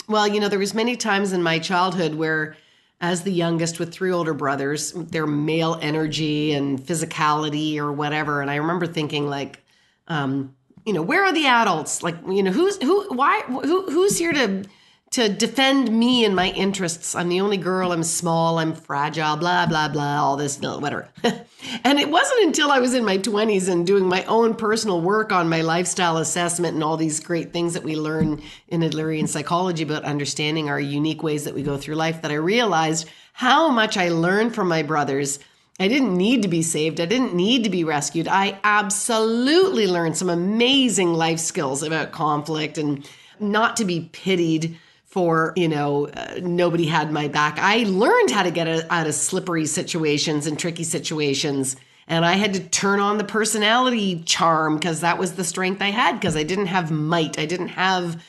[0.07, 2.55] Well you know there was many times in my childhood where
[2.99, 8.41] as the youngest with three older brothers, their male energy and physicality or whatever.
[8.41, 9.63] And I remember thinking like,
[10.07, 12.01] um, you know, where are the adults?
[12.01, 13.07] Like, you know, who's who?
[13.09, 13.41] Why?
[13.41, 13.91] Who?
[13.91, 14.63] Who's here to
[15.11, 17.15] to defend me and my interests.
[17.15, 21.07] I'm the only girl, I'm small, I'm fragile, blah, blah, blah, all this, whatever.
[21.23, 25.31] and it wasn't until I was in my 20s and doing my own personal work
[25.31, 29.83] on my lifestyle assessment and all these great things that we learn in Adlerian psychology
[29.83, 33.95] about understanding our unique ways that we go through life that I realized how much
[33.95, 35.39] I learned from my brothers.
[35.79, 36.99] I didn't need to be saved.
[36.99, 38.27] I didn't need to be rescued.
[38.27, 43.07] I absolutely learned some amazing life skills about conflict and
[43.39, 44.77] not to be pitied
[45.17, 47.57] for you know uh, nobody had my back.
[47.57, 51.75] I learned how to get out of slippery situations and tricky situations
[52.07, 55.89] and i had to turn on the personality charm because that was the strength i
[55.89, 57.39] had because i didn't have might.
[57.39, 58.23] I didn't have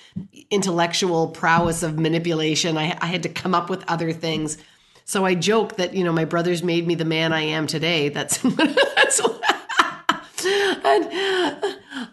[0.51, 2.79] intellectual prowess of manipulation.
[2.79, 4.57] I, I had to come up with other things.
[5.05, 8.09] So i joke that you know my brothers made me the man i am today.
[8.09, 8.39] That's
[8.97, 9.21] that's
[10.49, 11.09] and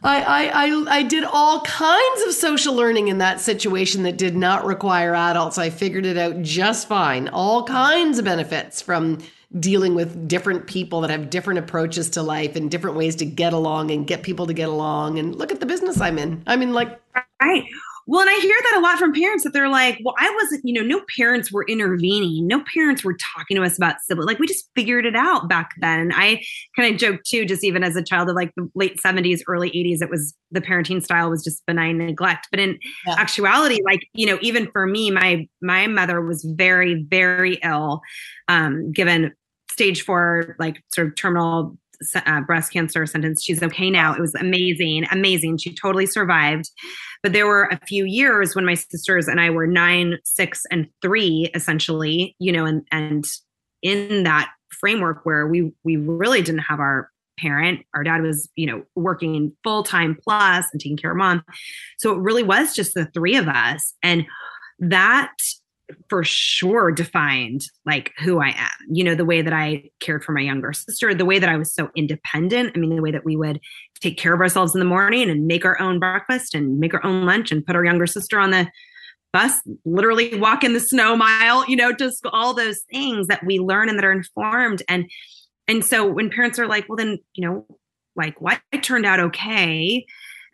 [0.04, 4.36] I, I, I, I did all kinds of social learning in that situation that did
[4.36, 5.58] not require adults.
[5.58, 7.28] I figured it out just fine.
[7.30, 9.20] All kinds of benefits from
[9.60, 13.54] dealing with different people that have different approaches to life and different ways to get
[13.54, 15.18] along and get people to get along.
[15.20, 16.44] And look at the business I'm in.
[16.46, 17.00] I mean, like,
[17.42, 17.64] right.
[18.08, 20.62] Well, and I hear that a lot from parents that they're like, well, I wasn't,
[20.64, 22.46] you know, no parents were intervening.
[22.46, 24.28] No parents were talking to us about sibling.
[24.28, 26.00] Like we just figured it out back then.
[26.00, 26.44] And I
[26.76, 29.72] kind of joke too, just even as a child of like the late 70s, early
[29.72, 32.48] 80s, it was the parenting style was just benign neglect.
[32.52, 32.78] But in
[33.08, 33.16] yeah.
[33.18, 38.02] actuality, like, you know, even for me, my my mother was very, very ill,
[38.48, 39.34] um, given
[39.72, 41.78] stage four, like sort of terminal
[42.16, 43.44] uh, breast cancer sentence.
[43.44, 44.14] She's okay now.
[44.14, 45.58] It was amazing, amazing.
[45.58, 46.70] She totally survived.
[47.24, 50.88] But there were a few years when my sisters and I were nine, six, and
[51.02, 53.26] three, essentially, you know, and and
[53.82, 57.82] in that framework where we we really didn't have our parent.
[57.94, 61.44] Our dad was, you know, working full time plus and taking care of mom.
[61.98, 63.94] So it really was just the three of us.
[64.04, 64.26] And
[64.80, 65.34] that
[66.10, 68.72] for sure defined like who I am.
[68.90, 71.58] You know, the way that I cared for my younger sister, the way that I
[71.58, 72.72] was so independent.
[72.76, 73.60] I mean, the way that we would
[74.00, 77.06] take care of ourselves in the morning and make our own breakfast and make our
[77.06, 78.68] own lunch and put our younger sister on the
[79.34, 83.60] bus, literally walk in the snow mile, you know, just all those things that we
[83.60, 84.82] learn and that are informed.
[84.88, 85.10] And
[85.68, 87.66] and so when parents are like, well, then, you know,
[88.16, 90.06] like why it turned out okay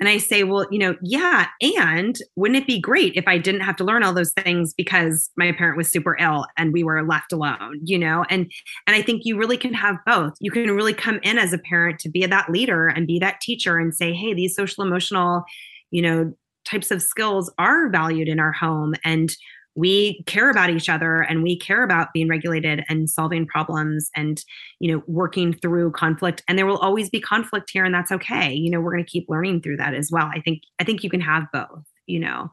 [0.02, 1.46] and I say, well, you know, yeah.
[1.62, 5.30] And wouldn't it be great if I didn't have to learn all those things because
[5.38, 8.26] my parent was super ill and we were left alone, you know?
[8.28, 8.52] And
[8.88, 10.34] and I think you really can have both.
[10.40, 13.42] You can really come in as a parent to be that leader and be that
[13.42, 15.44] teacher and say, hey, these social emotional,
[15.92, 16.34] you know,
[16.66, 19.32] types of skills are valued in our home and
[19.76, 24.44] we care about each other and we care about being regulated and solving problems and
[24.80, 26.44] you know working through conflict.
[26.48, 28.54] And there will always be conflict here and that's okay.
[28.54, 30.30] You know we're going to keep learning through that as well.
[30.34, 32.52] I think i think you can have both you know?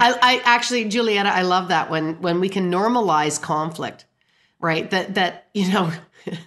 [0.00, 4.06] I, I actually julietta i love that when when we can normalize conflict
[4.60, 4.90] right?
[4.90, 5.90] That that you know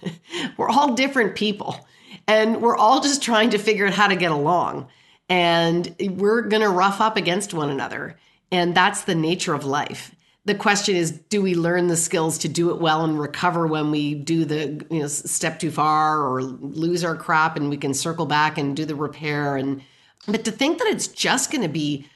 [0.56, 1.86] we're all different people
[2.26, 4.88] and we're all just trying to figure out how to get along.
[5.28, 8.18] And we're going to rough up against one another
[8.50, 10.14] and that's the nature of life.
[10.46, 13.90] The question is, do we learn the skills to do it well and recover when
[13.90, 17.94] we do the you know step too far or lose our crap and we can
[17.94, 19.82] circle back and do the repair and
[20.26, 22.06] but to think that it's just going to be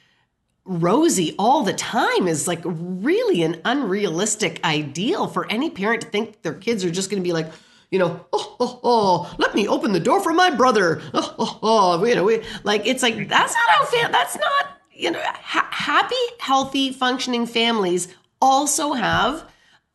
[0.65, 6.43] rosy all the time is like really an unrealistic ideal for any parent to think
[6.43, 7.51] their kids are just going to be like
[7.91, 11.01] you know, oh, oh, oh, let me open the door for my brother.
[11.15, 14.78] Oh, oh, oh, you know, we, like it's like that's not how fam- that's not
[14.99, 18.09] you know, ha- happy, healthy, functioning families
[18.43, 19.45] also have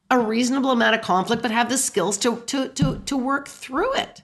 [0.09, 3.93] a reasonable amount of conflict, but have the skills to to to to work through
[3.95, 4.21] it.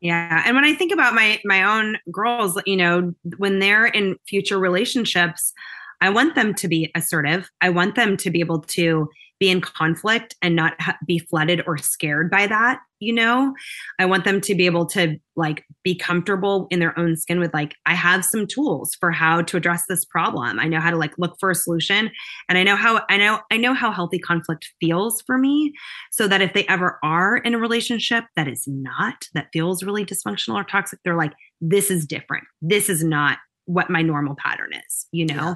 [0.00, 4.16] Yeah, and when I think about my my own girls, you know, when they're in
[4.26, 5.52] future relationships,
[6.00, 7.50] I want them to be assertive.
[7.60, 11.62] I want them to be able to be in conflict and not ha- be flooded
[11.66, 13.54] or scared by that you know
[13.98, 17.52] i want them to be able to like be comfortable in their own skin with
[17.54, 20.58] like i have some tools for how to address this problem.
[20.58, 22.10] I know how to like look for a solution
[22.48, 25.72] and i know how i know i know how healthy conflict feels for me
[26.10, 30.04] so that if they ever are in a relationship that is not that feels really
[30.04, 32.44] dysfunctional or toxic they're like this is different.
[32.62, 35.34] This is not what my normal pattern is you know?
[35.34, 35.54] Yeah.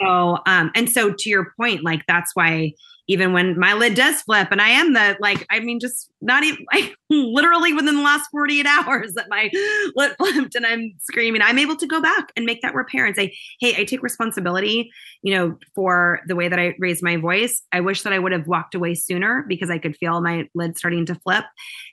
[0.00, 2.72] So um and so to your point like that's why
[3.08, 6.42] even when my lid does flip and I am the like, I mean, just not
[6.44, 9.50] even like literally within the last 48 hours that my
[9.96, 13.14] lid flipped and I'm screaming, I'm able to go back and make that repair and
[13.14, 14.90] say, Hey, I take responsibility,
[15.22, 17.62] you know, for the way that I raised my voice.
[17.72, 20.76] I wish that I would have walked away sooner because I could feel my lid
[20.76, 21.44] starting to flip.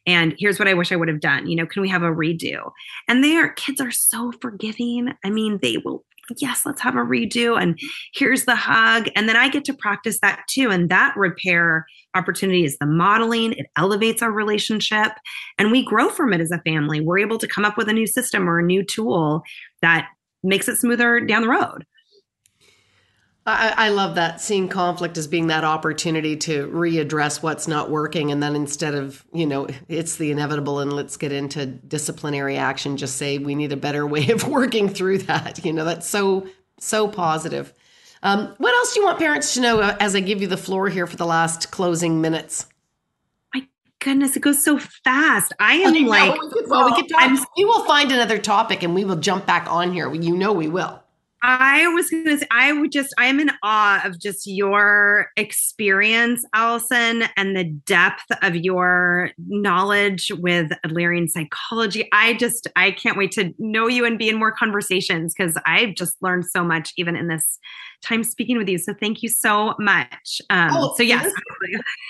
[0.05, 1.47] And here's what I wish I would have done.
[1.47, 2.71] You know, can we have a redo?
[3.07, 5.13] And they are kids are so forgiving.
[5.23, 6.03] I mean, they will
[6.37, 7.61] yes, let's have a redo.
[7.61, 7.77] And
[8.13, 9.09] here's the hug.
[9.15, 10.69] And then I get to practice that too.
[10.71, 15.11] And that repair opportunity is the modeling, it elevates our relationship,
[15.57, 17.01] and we grow from it as a family.
[17.01, 19.43] We're able to come up with a new system or a new tool
[19.81, 20.07] that
[20.43, 21.85] makes it smoother down the road.
[23.45, 28.31] I, I, love that seeing conflict as being that opportunity to readdress what's not working.
[28.31, 32.95] And then instead of, you know, it's the inevitable and let's get into disciplinary action,
[32.95, 35.63] just say we need a better way of working through that.
[35.65, 36.47] You know, that's so,
[36.79, 37.73] so positive.
[38.21, 40.55] Um, what else do you want parents to know uh, as I give you the
[40.55, 42.67] floor here for the last closing minutes?
[43.53, 43.67] My
[43.99, 45.51] goodness, it goes so fast.
[45.59, 48.83] I am I like, we could, well, we, could talk, we will find another topic
[48.83, 50.13] and we will jump back on here.
[50.13, 51.02] You know, we will.
[51.45, 55.27] I was going to say, I would just, I am in awe of just your
[55.35, 62.07] experience, Alyson, and the depth of your knowledge with Adlerian psychology.
[62.13, 65.95] I just, I can't wait to know you and be in more conversations because I've
[65.95, 67.59] just learned so much even in this
[68.03, 68.77] time speaking with you.
[68.77, 70.41] So thank you so much.
[70.49, 71.31] Um, oh, so yes,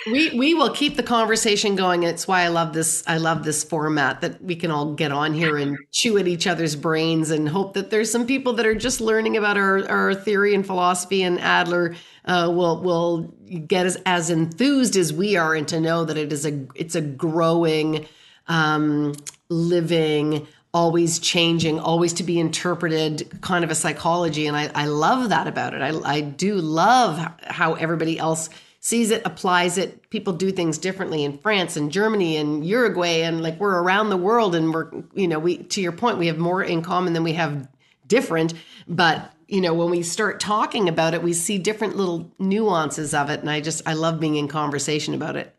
[0.08, 2.04] we we will keep the conversation going.
[2.04, 3.04] It's why I love this.
[3.08, 6.48] I love this format that we can all get on here and chew at each
[6.48, 10.16] other's brains and hope that there's some people that are just learning about our, our
[10.16, 13.34] theory and philosophy, and Adler uh, will will
[13.68, 16.96] get as, as enthused as we are, and to know that it is a it's
[16.96, 18.06] a growing,
[18.48, 19.14] um,
[19.50, 25.30] living, always changing, always to be interpreted kind of a psychology, and I, I love
[25.30, 25.82] that about it.
[25.82, 28.50] I I do love how everybody else
[28.80, 30.10] sees it, applies it.
[30.10, 34.18] People do things differently in France and Germany and Uruguay, and like we're around the
[34.18, 37.24] world, and we're you know we to your point, we have more in common than
[37.24, 37.68] we have
[38.08, 38.54] different.
[38.88, 43.30] But you know when we start talking about it, we see different little nuances of
[43.30, 45.56] it, and I just I love being in conversation about it.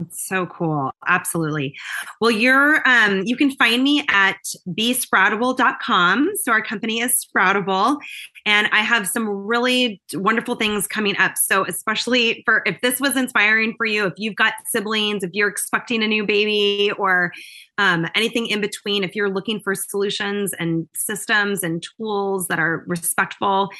[0.00, 0.92] It's so cool.
[1.06, 1.76] Absolutely.
[2.20, 4.38] Well, you're um you can find me at
[4.68, 6.30] besproutable.com.
[6.42, 7.98] So our company is Sproutable
[8.46, 11.32] and I have some really wonderful things coming up.
[11.36, 15.48] So especially for if this was inspiring for you, if you've got siblings, if you're
[15.48, 17.32] expecting a new baby or
[17.78, 22.84] um, anything in between, if you're looking for solutions and systems and tools that are
[22.86, 23.70] respectful,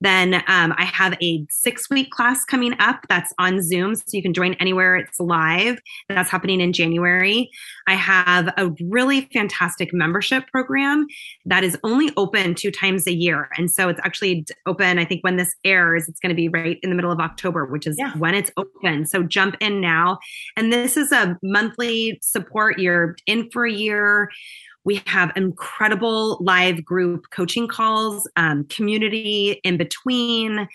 [0.00, 3.96] then um, I have a six week class coming up that's on Zoom.
[3.96, 5.78] So you can join anywhere it's live.
[6.08, 7.50] That's happening in January.
[7.86, 11.06] I have a really fantastic membership program
[11.44, 13.48] that is only open two times a year.
[13.56, 16.78] And so it's actually open, I think, when this airs, it's going to be right
[16.82, 18.12] in the middle of October, which is yeah.
[18.18, 19.06] when it's open.
[19.06, 20.18] So jump in now.
[20.56, 22.78] And this is a monthly support.
[22.78, 24.30] You're in for a year.
[24.84, 30.68] We have incredible live group coaching calls, um, community in between.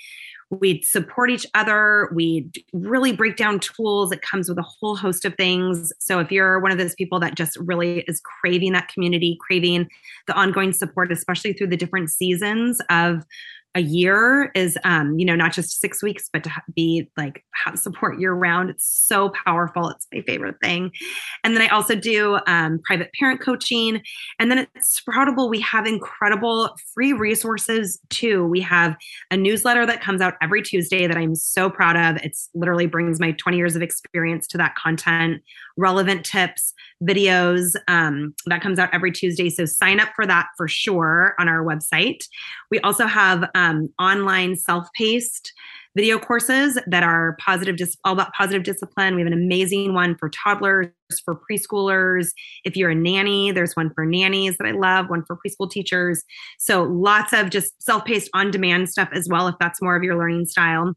[0.52, 2.12] We support each other.
[2.14, 4.12] We really break down tools.
[4.12, 5.92] It comes with a whole host of things.
[6.00, 9.90] So if you're one of those people that just really is craving that community, craving
[10.28, 13.24] the ongoing support, especially through the different seasons of
[13.76, 17.78] a year is um you know not just six weeks but to be like have
[17.78, 18.70] support year round.
[18.70, 19.90] It's so powerful.
[19.90, 20.92] It's my favorite thing.
[21.44, 24.02] And then i also do um, private parent coaching.
[24.40, 28.46] And then at sproutable we have incredible free resources too.
[28.46, 28.96] We have
[29.32, 32.22] a newsletter that comes out every tuesday that i'm so proud of.
[32.24, 35.42] It's literally brings my 20 years of experience to that content
[35.78, 40.68] relevant tips videos um, that comes out every tuesday so sign up for that for
[40.68, 42.24] sure on our website
[42.72, 45.54] we also have um, online self-paced
[45.96, 49.16] video courses that are positive, dis- all about positive discipline.
[49.16, 50.90] We have an amazing one for toddlers,
[51.24, 52.30] for preschoolers.
[52.66, 56.24] If you're a nanny, there's one for nannies that I love, one for preschool teachers.
[56.58, 60.46] So lots of just self-paced on-demand stuff as well, if that's more of your learning
[60.46, 60.94] style.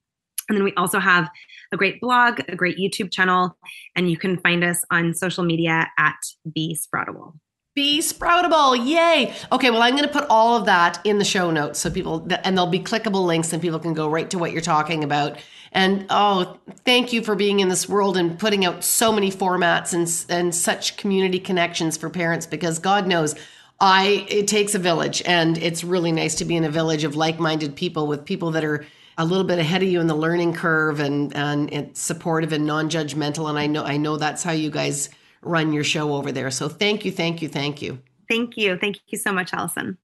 [0.48, 1.28] And then we also have
[1.72, 3.56] a great blog, a great YouTube channel,
[3.94, 6.16] and you can find us on social media at
[6.54, 7.34] Be Sproutable.
[7.74, 8.74] Be sproutable.
[8.86, 9.34] Yay.
[9.52, 12.26] Okay, well, I'm going to put all of that in the show notes so people,
[12.42, 15.38] and there'll be clickable links and people can go right to what you're talking about.
[15.72, 19.92] And oh, thank you for being in this world and putting out so many formats
[19.92, 23.34] and, and such community connections for parents because God knows
[23.78, 27.14] I, it takes a village and it's really nice to be in a village of
[27.14, 28.86] like-minded people with people that are
[29.18, 32.66] a little bit ahead of you in the learning curve and, and it's supportive and
[32.66, 33.48] non-judgmental.
[33.48, 35.08] And I know, I know that's how you guys
[35.42, 36.50] run your show over there.
[36.50, 37.98] So thank you, thank you, thank you.
[38.28, 38.76] Thank you.
[38.76, 39.96] Thank you so much, Alyson.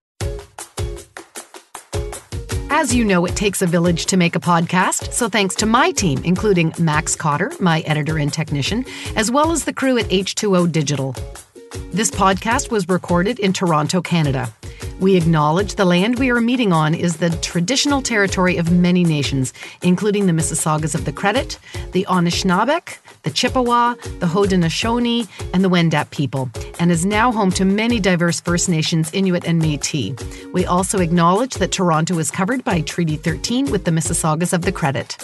[2.75, 5.91] As you know, it takes a village to make a podcast, so thanks to my
[5.91, 10.73] team, including Max Cotter, my editor and technician, as well as the crew at H2O
[10.73, 11.15] Digital.
[11.75, 14.53] This podcast was recorded in Toronto, Canada.
[15.01, 19.55] We acknowledge the land we are meeting on is the traditional territory of many nations,
[19.81, 21.59] including the Mississaugas of the Credit,
[21.93, 27.65] the Anishinaabeg, the Chippewa, the Haudenosaunee, and the Wendat people, and is now home to
[27.65, 30.13] many diverse First Nations, Inuit, and Metis.
[30.53, 34.73] We also acknowledge that Toronto is covered by Treaty 13 with the Mississaugas of the
[34.73, 35.17] Credit.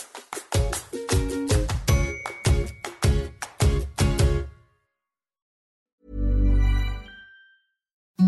[8.20, 8.27] Mm-hmm.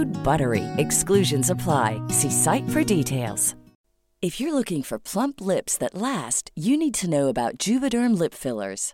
[0.05, 0.65] BUTTERY.
[0.77, 2.01] Exclusions apply.
[2.09, 3.55] See site for details.
[4.21, 8.35] If you're looking for plump lips that last, you need to know about Juvederm lip
[8.35, 8.93] fillers.